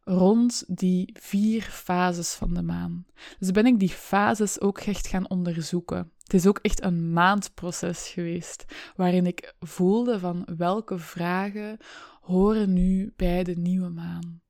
rond 0.05 0.65
die 0.67 1.17
vier 1.21 1.63
fases 1.63 2.35
van 2.35 2.55
de 2.55 2.63
maan. 2.63 3.07
Dus 3.39 3.51
ben 3.51 3.67
ik 3.67 3.79
die 3.79 3.89
fases 3.89 4.61
ook 4.61 4.79
echt 4.79 5.07
gaan 5.07 5.29
onderzoeken. 5.29 6.13
Het 6.23 6.35
is 6.35 6.47
ook 6.47 6.59
echt 6.59 6.83
een 6.83 7.13
maandproces 7.13 8.09
geweest, 8.09 8.65
waarin 8.97 9.27
ik 9.27 9.55
voelde 9.61 10.19
van 10.19 10.49
welke 10.57 10.99
vragen 10.99 11.77
horen 12.21 12.73
nu 12.73 13.13
bij 13.17 13.45
de 13.45 13.57
nieuwe 13.57 13.89
maan. 13.89 14.41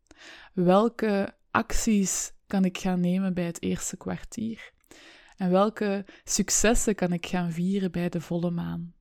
Welke 0.53 1.35
acties 1.51 2.33
kan 2.47 2.65
ik 2.65 2.79
gaan 2.79 3.01
nemen 3.01 3.35
bij 3.35 3.45
het 3.45 3.63
eerste 3.63 3.97
kwartier? 3.97 4.73
En 5.37 5.51
welke 5.51 6.05
successen 6.25 6.95
kan 6.95 7.13
ik 7.13 7.27
gaan 7.27 7.53
vieren 7.53 7.91
bij 7.91 8.09
de 8.09 8.21
volle 8.21 8.51
maan? 8.51 8.95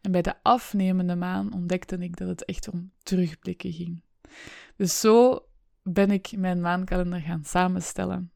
En 0.00 0.12
bij 0.12 0.22
de 0.22 0.34
afnemende 0.42 1.16
maan 1.16 1.52
ontdekte 1.54 1.96
ik 1.96 2.16
dat 2.16 2.28
het 2.28 2.44
echt 2.44 2.68
om 2.68 2.92
terugblikken 3.02 3.72
ging. 3.72 4.02
Dus 4.76 5.00
zo 5.00 5.46
ben 5.82 6.10
ik 6.10 6.36
mijn 6.36 6.60
maankalender 6.60 7.20
gaan 7.20 7.44
samenstellen. 7.44 8.32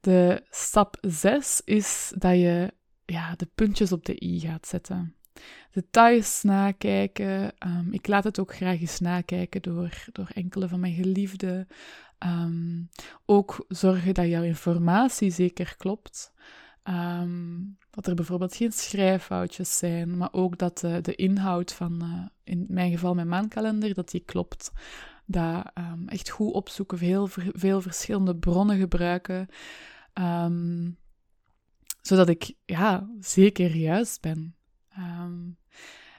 De 0.00 0.46
stap 0.50 0.96
6 1.00 1.60
is 1.64 2.12
dat 2.16 2.34
je 2.34 2.72
ja, 3.04 3.34
de 3.34 3.46
puntjes 3.54 3.92
op 3.92 4.04
de 4.04 4.24
i 4.24 4.40
gaat 4.40 4.66
zetten. 4.66 5.16
Details 5.70 6.42
nakijken. 6.42 7.52
Um, 7.66 7.92
ik 7.92 8.06
laat 8.06 8.24
het 8.24 8.38
ook 8.38 8.54
graag 8.54 8.80
eens 8.80 9.00
nakijken 9.00 9.62
door, 9.62 10.04
door 10.12 10.28
enkele 10.34 10.68
van 10.68 10.80
mijn 10.80 10.94
geliefden. 10.94 11.68
Um, 12.26 12.88
ook 13.26 13.64
zorgen 13.68 14.14
dat 14.14 14.26
jouw 14.26 14.42
informatie 14.42 15.30
zeker 15.30 15.74
klopt. 15.76 16.32
Um, 16.84 17.76
dat 17.90 18.06
er 18.06 18.14
bijvoorbeeld 18.14 18.56
geen 18.56 18.72
schrijffoutjes 18.72 19.78
zijn, 19.78 20.16
maar 20.16 20.32
ook 20.32 20.58
dat 20.58 20.78
de, 20.78 21.00
de 21.00 21.14
inhoud 21.14 21.72
van, 21.72 22.00
uh, 22.02 22.26
in 22.44 22.66
mijn 22.68 22.90
geval 22.90 23.14
mijn 23.14 23.28
maankalender, 23.28 23.94
dat 23.94 24.10
die 24.10 24.24
klopt. 24.24 24.72
Dat 25.26 25.70
echt 26.06 26.28
goed 26.28 26.52
opzoeken, 26.52 26.98
veel, 26.98 27.28
veel 27.52 27.80
verschillende 27.80 28.36
bronnen 28.36 28.78
gebruiken, 28.78 29.48
zodat 32.02 32.28
ik 32.28 32.52
ja, 32.64 33.10
zeker 33.20 33.76
juist 33.76 34.20
ben. 34.20 34.54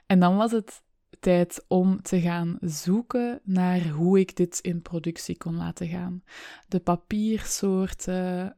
En 0.06 0.20
dan 0.20 0.36
was 0.36 0.52
het 0.52 0.82
tijd 1.20 1.64
om 1.68 2.02
te 2.02 2.20
gaan 2.20 2.56
zoeken 2.60 3.40
naar 3.44 3.88
hoe 3.88 4.18
ik 4.18 4.36
dit 4.36 4.58
in 4.60 4.82
productie 4.82 5.36
kon 5.36 5.56
laten 5.56 5.88
gaan. 5.88 6.22
De 6.68 6.80
papiersoorten, 6.80 8.56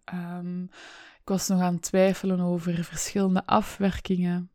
ik 1.21 1.29
was 1.29 1.49
nog 1.49 1.61
aan 1.61 1.75
het 1.75 1.83
twijfelen 1.83 2.41
over 2.41 2.85
verschillende 2.85 3.47
afwerkingen. 3.47 4.51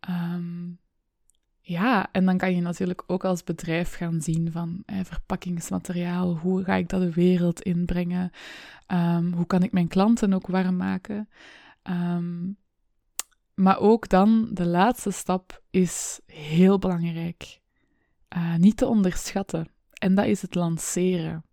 Ehm, 0.00 0.68
ja, 1.60 2.08
en 2.12 2.24
dan 2.24 2.38
kan 2.38 2.54
je 2.54 2.60
natuurlijk 2.60 3.02
ook 3.06 3.24
als 3.24 3.44
bedrijf 3.44 3.94
gaan 3.94 4.20
zien 4.20 4.52
van 4.52 4.82
eh, 4.86 4.98
verpakkingsmateriaal, 5.04 6.36
hoe 6.36 6.64
ga 6.64 6.74
ik 6.74 6.88
dat 6.88 7.00
de 7.00 7.12
wereld 7.12 7.62
inbrengen, 7.62 8.30
um, 8.86 9.32
hoe 9.32 9.46
kan 9.46 9.62
ik 9.62 9.72
mijn 9.72 9.88
klanten 9.88 10.32
ook 10.32 10.46
warm 10.46 10.76
maken. 10.76 11.28
Um, 11.82 12.56
maar 13.60 13.78
ook 13.78 14.08
dan, 14.08 14.48
de 14.52 14.66
laatste 14.66 15.10
stap 15.10 15.62
is 15.70 16.20
heel 16.26 16.78
belangrijk. 16.78 17.60
Uh, 18.36 18.54
niet 18.54 18.76
te 18.76 18.86
onderschatten. 18.86 19.68
En 19.92 20.14
dat 20.14 20.26
is 20.26 20.42
het 20.42 20.54
lanceren. 20.54 21.44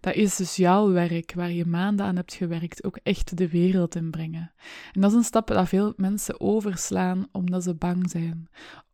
Dat 0.00 0.14
is 0.14 0.36
dus 0.36 0.56
jouw 0.56 0.90
werk, 0.90 1.34
waar 1.34 1.50
je 1.50 1.64
maanden 1.64 2.06
aan 2.06 2.16
hebt 2.16 2.34
gewerkt, 2.34 2.84
ook 2.84 2.96
echt 3.02 3.36
de 3.36 3.48
wereld 3.48 3.94
in 3.94 4.10
brengen. 4.10 4.52
En 4.92 5.00
dat 5.00 5.10
is 5.10 5.16
een 5.16 5.24
stap 5.24 5.46
dat 5.46 5.68
veel 5.68 5.92
mensen 5.96 6.40
overslaan 6.40 7.26
omdat 7.32 7.62
ze 7.62 7.74
bang 7.74 8.10
zijn. 8.10 8.48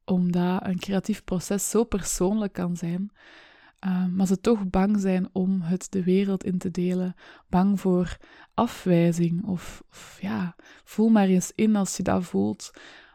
Omdat 0.05 0.67
een 0.67 0.79
creatief 0.79 1.25
proces 1.25 1.71
zo 1.71 1.85
persoonlijk 1.85 2.53
kan 2.53 2.77
zijn, 2.77 3.11
uh, 3.87 4.07
maar 4.07 4.27
ze 4.27 4.41
toch 4.41 4.71
bang 4.71 5.01
zijn 5.01 5.29
om 5.33 5.61
het 5.61 5.87
de 5.91 6.03
wereld 6.03 6.45
in 6.45 6.59
te 6.59 6.71
delen. 6.71 7.15
Bang 7.49 7.81
voor 7.81 8.17
afwijzing 8.55 9.45
of, 9.45 9.83
of 9.91 10.19
ja, 10.21 10.57
voel 10.85 11.09
maar 11.09 11.27
eens 11.27 11.53
in 11.55 11.77
als 11.77 11.97
je 11.97 12.03
dat 12.03 12.25
voelt. 12.25 12.71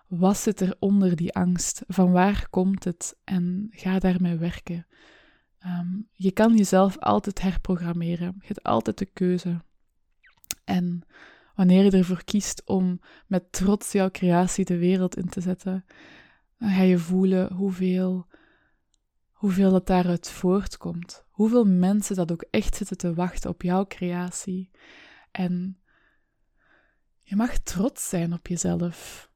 Wat 0.08 0.38
zit 0.38 0.60
er 0.60 0.76
onder 0.80 1.16
die 1.16 1.34
angst? 1.34 1.84
Van 1.88 2.12
waar 2.12 2.48
komt 2.50 2.84
het? 2.84 3.18
En 3.24 3.68
ga 3.72 4.00
daarmee 4.00 4.38
werken. 4.38 4.88
Um, 5.66 6.08
je 6.12 6.32
kan 6.32 6.56
jezelf 6.56 6.98
altijd 6.98 7.42
herprogrammeren. 7.42 8.36
Je 8.40 8.48
hebt 8.48 8.64
altijd 8.64 8.98
de 8.98 9.06
keuze. 9.06 9.62
En 10.64 11.02
wanneer 11.56 11.84
je 11.84 11.92
ervoor 11.92 12.24
kiest 12.24 12.62
om 12.66 13.00
met 13.28 13.52
trots 13.52 13.92
jouw 13.92 14.10
creatie 14.10 14.66
de 14.66 14.78
wereld 14.78 15.18
in 15.18 15.30
te 15.30 15.42
zetten, 15.42 15.86
dan 16.58 16.70
ga 16.70 16.82
je 16.82 16.98
voelen 16.98 17.54
hoeveel, 17.54 18.28
hoeveel 19.40 19.72
dat 19.72 19.88
daaruit 19.88 20.30
voortkomt. 20.30 21.26
Hoeveel 21.30 21.66
mensen 21.66 22.16
dat 22.16 22.32
ook 22.32 22.46
echt 22.50 22.76
zitten 22.76 22.98
te 22.98 23.14
wachten 23.14 23.50
op 23.50 23.62
jouw 23.62 23.86
creatie. 23.86 24.72
En 25.32 25.80
je 27.22 27.36
mag 27.36 27.58
trots 27.58 28.10
zijn 28.10 28.34
op 28.34 28.48
jezelf. 28.48 29.30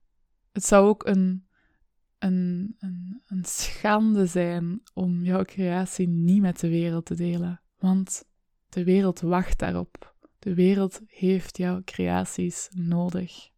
Het 0.52 0.66
zou 0.66 0.88
ook 0.88 1.06
een, 1.06 1.48
een, 2.20 2.76
een, 2.80 3.22
een 3.26 3.46
schande 3.46 4.26
zijn 4.26 4.82
om 4.94 5.24
jouw 5.24 5.44
creatie 5.44 6.08
niet 6.08 6.42
met 6.42 6.60
de 6.60 6.70
wereld 6.70 7.06
te 7.06 7.16
delen. 7.16 7.62
Want 7.78 8.26
de 8.70 8.84
wereld 8.84 9.20
wacht 9.20 9.60
daarop. 9.60 10.16
De 10.40 10.54
wereld 10.54 11.02
heeft 11.08 11.58
jouw 11.58 11.82
creaties 11.84 12.70
nodig. 12.72 13.50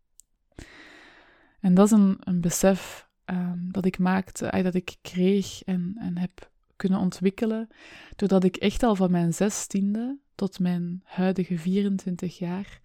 En 1.59 1.73
dat 1.73 1.85
is 1.85 1.91
een, 1.91 2.17
een 2.19 2.41
besef 2.41 3.04
um, 3.25 3.71
dat 3.71 3.85
ik 3.85 3.99
maakte, 3.99 4.51
uh, 4.55 4.63
dat 4.63 4.73
ik 4.73 4.95
kreeg 5.01 5.63
en, 5.63 5.95
en 5.99 6.17
heb 6.17 6.51
kunnen 6.75 6.99
ontwikkelen, 6.99 7.67
doordat 8.15 8.43
ik 8.43 8.55
echt 8.55 8.83
al 8.83 8.95
van 8.95 9.11
mijn 9.11 9.33
zestiende 9.33 10.19
tot 10.35 10.59
mijn 10.59 11.01
huidige 11.03 11.57
24 11.57 12.37
jaar 12.37 12.79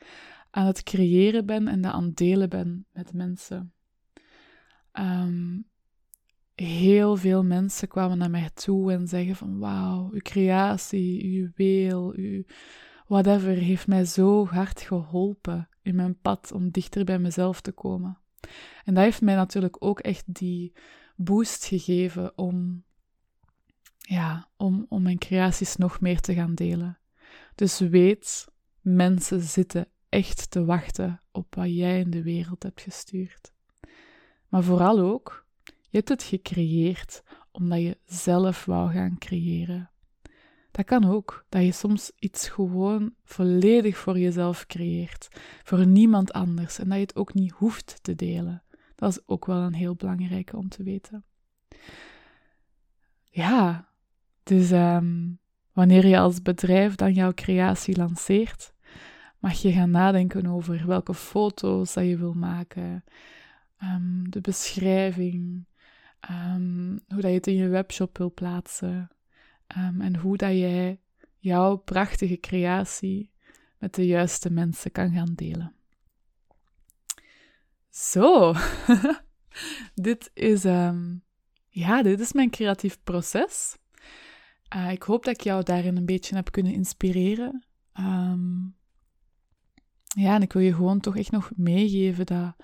aan 0.50 0.66
het 0.66 0.82
creëren 0.82 1.46
ben 1.46 1.68
en 1.68 1.80
dat 1.80 1.92
aan 1.92 2.04
het 2.04 2.16
delen 2.16 2.48
ben 2.48 2.86
met 2.92 3.12
mensen. 3.12 3.72
Um, 4.92 5.68
heel 6.54 7.16
veel 7.16 7.44
mensen 7.44 7.88
kwamen 7.88 8.18
naar 8.18 8.30
mij 8.30 8.50
toe 8.54 8.92
en 8.92 9.08
zeggen 9.08 9.36
van 9.36 9.58
wauw, 9.58 10.10
uw 10.12 10.20
creatie, 10.22 11.24
uw 11.24 11.30
juweel, 11.30 12.12
uw 12.16 12.42
whatever 13.06 13.52
heeft 13.52 13.86
mij 13.86 14.04
zo 14.04 14.46
hard 14.46 14.80
geholpen 14.80 15.68
in 15.82 15.94
mijn 15.94 16.20
pad 16.20 16.52
om 16.52 16.70
dichter 16.70 17.04
bij 17.04 17.18
mezelf 17.18 17.60
te 17.60 17.72
komen. 17.72 18.19
En 18.84 18.94
dat 18.94 19.04
heeft 19.04 19.20
mij 19.20 19.34
natuurlijk 19.34 19.76
ook 19.78 20.00
echt 20.00 20.24
die 20.26 20.72
boost 21.16 21.64
gegeven 21.64 22.38
om, 22.38 22.84
ja, 23.98 24.48
om, 24.56 24.86
om 24.88 25.02
mijn 25.02 25.18
creaties 25.18 25.76
nog 25.76 26.00
meer 26.00 26.20
te 26.20 26.34
gaan 26.34 26.54
delen. 26.54 26.98
Dus 27.54 27.78
weet, 27.78 28.46
mensen 28.80 29.40
zitten 29.40 29.88
echt 30.08 30.50
te 30.50 30.64
wachten 30.64 31.22
op 31.32 31.54
wat 31.54 31.74
jij 31.74 32.00
in 32.00 32.10
de 32.10 32.22
wereld 32.22 32.62
hebt 32.62 32.80
gestuurd. 32.80 33.52
Maar 34.48 34.62
vooral 34.62 34.98
ook, 34.98 35.46
je 35.64 35.96
hebt 35.96 36.08
het 36.08 36.22
gecreëerd 36.22 37.22
omdat 37.52 37.80
je 37.80 37.98
zelf 38.04 38.64
wou 38.64 38.92
gaan 38.92 39.18
creëren. 39.18 39.90
Dat 40.70 40.84
kan 40.84 41.04
ook, 41.04 41.44
dat 41.48 41.64
je 41.64 41.72
soms 41.72 42.12
iets 42.18 42.48
gewoon 42.48 43.14
volledig 43.24 43.96
voor 43.96 44.18
jezelf 44.18 44.66
creëert, 44.66 45.28
voor 45.62 45.86
niemand 45.86 46.32
anders, 46.32 46.78
en 46.78 46.88
dat 46.88 46.94
je 46.94 47.02
het 47.02 47.16
ook 47.16 47.34
niet 47.34 47.52
hoeft 47.52 47.98
te 48.02 48.14
delen. 48.14 48.62
Dat 48.94 49.10
is 49.10 49.20
ook 49.26 49.46
wel 49.46 49.56
een 49.56 49.74
heel 49.74 49.94
belangrijke 49.94 50.56
om 50.56 50.68
te 50.68 50.82
weten. 50.82 51.24
Ja, 53.30 53.88
dus 54.42 54.70
um, 54.70 55.38
wanneer 55.72 56.06
je 56.06 56.18
als 56.18 56.42
bedrijf 56.42 56.94
dan 56.94 57.12
jouw 57.12 57.32
creatie 57.34 57.96
lanceert, 57.96 58.72
mag 59.38 59.52
je 59.52 59.72
gaan 59.72 59.90
nadenken 59.90 60.46
over 60.46 60.86
welke 60.86 61.14
foto's 61.14 61.92
dat 61.92 62.04
je 62.04 62.16
wil 62.16 62.34
maken, 62.34 63.04
um, 63.82 64.30
de 64.30 64.40
beschrijving, 64.40 65.66
um, 66.30 67.00
hoe 67.08 67.20
dat 67.20 67.30
je 67.30 67.36
het 67.36 67.46
in 67.46 67.54
je 67.54 67.68
webshop 67.68 68.18
wil 68.18 68.32
plaatsen 68.32 69.10
en 69.74 70.16
hoe 70.16 70.36
dat 70.36 70.50
jij 70.50 71.00
jouw 71.38 71.76
prachtige 71.76 72.40
creatie 72.40 73.30
met 73.78 73.94
de 73.94 74.06
juiste 74.06 74.50
mensen 74.50 74.92
kan 74.92 75.12
gaan 75.12 75.34
delen. 75.34 75.74
Zo, 77.90 78.54
dit 79.94 80.30
is, 80.34 80.62
ja, 81.68 82.02
dit 82.02 82.20
is 82.20 82.32
mijn 82.32 82.50
creatief 82.50 82.98
proces. 83.04 83.78
Uh, 84.76 84.90
ik 84.90 85.02
hoop 85.02 85.24
dat 85.24 85.34
ik 85.34 85.40
jou 85.40 85.62
daarin 85.62 85.96
een 85.96 86.06
beetje 86.06 86.34
heb 86.34 86.50
kunnen 86.50 86.72
inspireren. 86.72 87.64
Um, 88.00 88.76
ja, 90.02 90.34
en 90.34 90.42
ik 90.42 90.52
wil 90.52 90.62
je 90.62 90.74
gewoon 90.74 91.00
toch 91.00 91.16
echt 91.16 91.30
nog 91.30 91.50
meegeven 91.56 92.26
dat, 92.26 92.56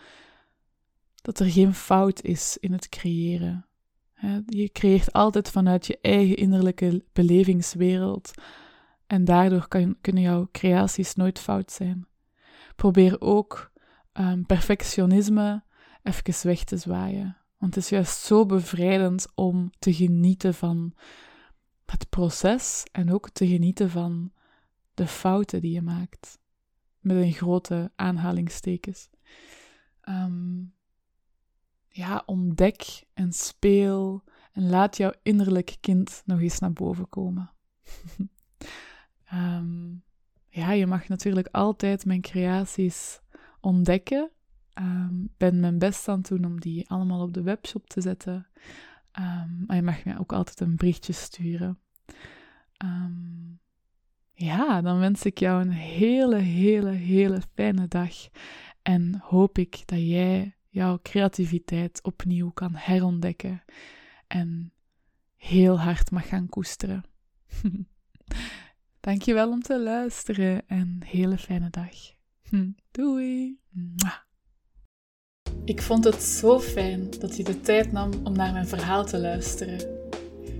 dat 1.22 1.38
er 1.38 1.50
geen 1.50 1.74
fout 1.74 2.22
is 2.22 2.56
in 2.60 2.72
het 2.72 2.88
creëren. 2.88 3.66
Je 4.46 4.70
creëert 4.72 5.12
altijd 5.12 5.50
vanuit 5.50 5.86
je 5.86 5.98
eigen 6.00 6.36
innerlijke 6.36 7.04
belevingswereld. 7.12 8.30
En 9.06 9.24
daardoor 9.24 9.68
kan, 9.68 9.96
kunnen 10.00 10.22
jouw 10.22 10.48
creaties 10.52 11.14
nooit 11.14 11.38
fout 11.38 11.72
zijn. 11.72 12.06
Probeer 12.76 13.20
ook 13.20 13.72
um, 14.12 14.46
perfectionisme 14.46 15.64
even 16.02 16.48
weg 16.48 16.64
te 16.64 16.76
zwaaien. 16.76 17.36
Want 17.58 17.74
het 17.74 17.84
is 17.84 17.90
juist 17.90 18.20
zo 18.20 18.46
bevrijdend 18.46 19.26
om 19.34 19.70
te 19.78 19.94
genieten 19.94 20.54
van 20.54 20.94
het 21.86 22.08
proces 22.08 22.86
en 22.92 23.12
ook 23.12 23.30
te 23.30 23.46
genieten 23.46 23.90
van 23.90 24.32
de 24.94 25.06
fouten 25.06 25.60
die 25.60 25.72
je 25.72 25.82
maakt. 25.82 26.38
Met 27.00 27.16
een 27.16 27.32
grote 27.32 27.92
aanhalingstekens. 27.96 29.08
Um, 30.08 30.74
ja, 31.96 32.22
ontdek 32.26 33.04
en 33.14 33.32
speel 33.32 34.24
en 34.52 34.68
laat 34.68 34.96
jouw 34.96 35.12
innerlijk 35.22 35.76
kind 35.80 36.22
nog 36.24 36.40
eens 36.40 36.58
naar 36.58 36.72
boven 36.72 37.08
komen. 37.08 37.50
um, 39.32 40.02
ja, 40.48 40.72
je 40.72 40.86
mag 40.86 41.08
natuurlijk 41.08 41.48
altijd 41.50 42.04
mijn 42.04 42.20
creaties 42.20 43.20
ontdekken. 43.60 44.30
Um, 44.78 45.28
ben 45.36 45.60
mijn 45.60 45.78
best 45.78 46.08
aan 46.08 46.18
het 46.18 46.28
doen 46.28 46.44
om 46.44 46.60
die 46.60 46.88
allemaal 46.88 47.22
op 47.22 47.32
de 47.32 47.42
webshop 47.42 47.88
te 47.88 48.00
zetten. 48.00 48.46
Um, 49.18 49.64
maar 49.66 49.76
je 49.76 49.82
mag 49.82 50.04
mij 50.04 50.18
ook 50.18 50.32
altijd 50.32 50.60
een 50.60 50.76
berichtje 50.76 51.12
sturen. 51.12 51.78
Ja, 54.38 54.80
dan 54.80 54.98
wens 54.98 55.24
ik 55.24 55.38
jou 55.38 55.60
een 55.60 55.70
hele, 55.70 56.36
hele, 56.36 56.90
hele 56.90 57.40
fijne 57.54 57.88
dag. 57.88 58.14
En 58.82 59.20
hoop 59.22 59.58
ik 59.58 59.82
dat 59.84 59.98
jij 59.98 60.56
jouw 60.76 60.98
creativiteit 61.02 62.02
opnieuw 62.02 62.50
kan 62.50 62.74
herontdekken. 62.74 63.62
En 64.26 64.72
heel 65.36 65.80
hard 65.80 66.10
mag 66.10 66.28
gaan 66.28 66.48
koesteren. 66.48 67.04
Dankjewel 69.00 69.50
om 69.50 69.62
te 69.62 69.80
luisteren 69.80 70.68
en 70.68 71.00
hele 71.04 71.38
fijne 71.38 71.70
dag. 71.70 71.94
Doei! 72.90 73.60
Ik 75.64 75.82
vond 75.82 76.04
het 76.04 76.22
zo 76.22 76.60
fijn 76.60 77.10
dat 77.10 77.36
je 77.36 77.44
de 77.44 77.60
tijd 77.60 77.92
nam 77.92 78.10
om 78.24 78.32
naar 78.32 78.52
mijn 78.52 78.68
verhaal 78.68 79.04
te 79.04 79.18
luisteren. 79.18 79.80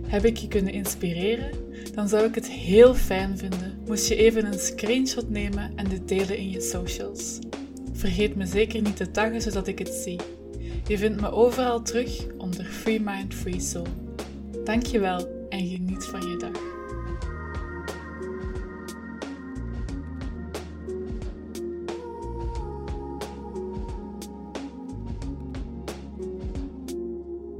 Heb 0.06 0.24
ik 0.24 0.36
je 0.36 0.48
kunnen 0.48 0.72
inspireren? 0.72 1.50
Dan 1.94 2.08
zou 2.08 2.24
ik 2.24 2.34
het 2.34 2.48
heel 2.48 2.94
fijn 2.94 3.38
vinden 3.38 3.82
moest 3.86 4.08
je 4.08 4.16
even 4.16 4.44
een 4.44 4.58
screenshot 4.58 5.30
nemen 5.30 5.76
en 5.76 5.88
dit 5.88 6.08
delen 6.08 6.38
in 6.38 6.50
je 6.50 6.60
socials. 6.60 7.38
Vergeet 7.96 8.36
me 8.36 8.46
zeker 8.46 8.82
niet 8.82 8.96
te 8.96 9.10
taggen 9.10 9.42
zodat 9.42 9.66
ik 9.66 9.78
het 9.78 9.88
zie. 9.88 10.20
Je 10.86 10.98
vindt 10.98 11.20
me 11.20 11.30
overal 11.30 11.82
terug 11.82 12.26
onder 12.38 12.64
Free 12.64 13.00
Mind 13.00 13.34
Free 13.34 13.60
Soul. 13.60 13.86
Dankjewel 14.64 15.46
en 15.48 15.66
geniet 15.66 16.04
van 16.04 16.28
je 16.28 16.36
dag. 16.36 16.75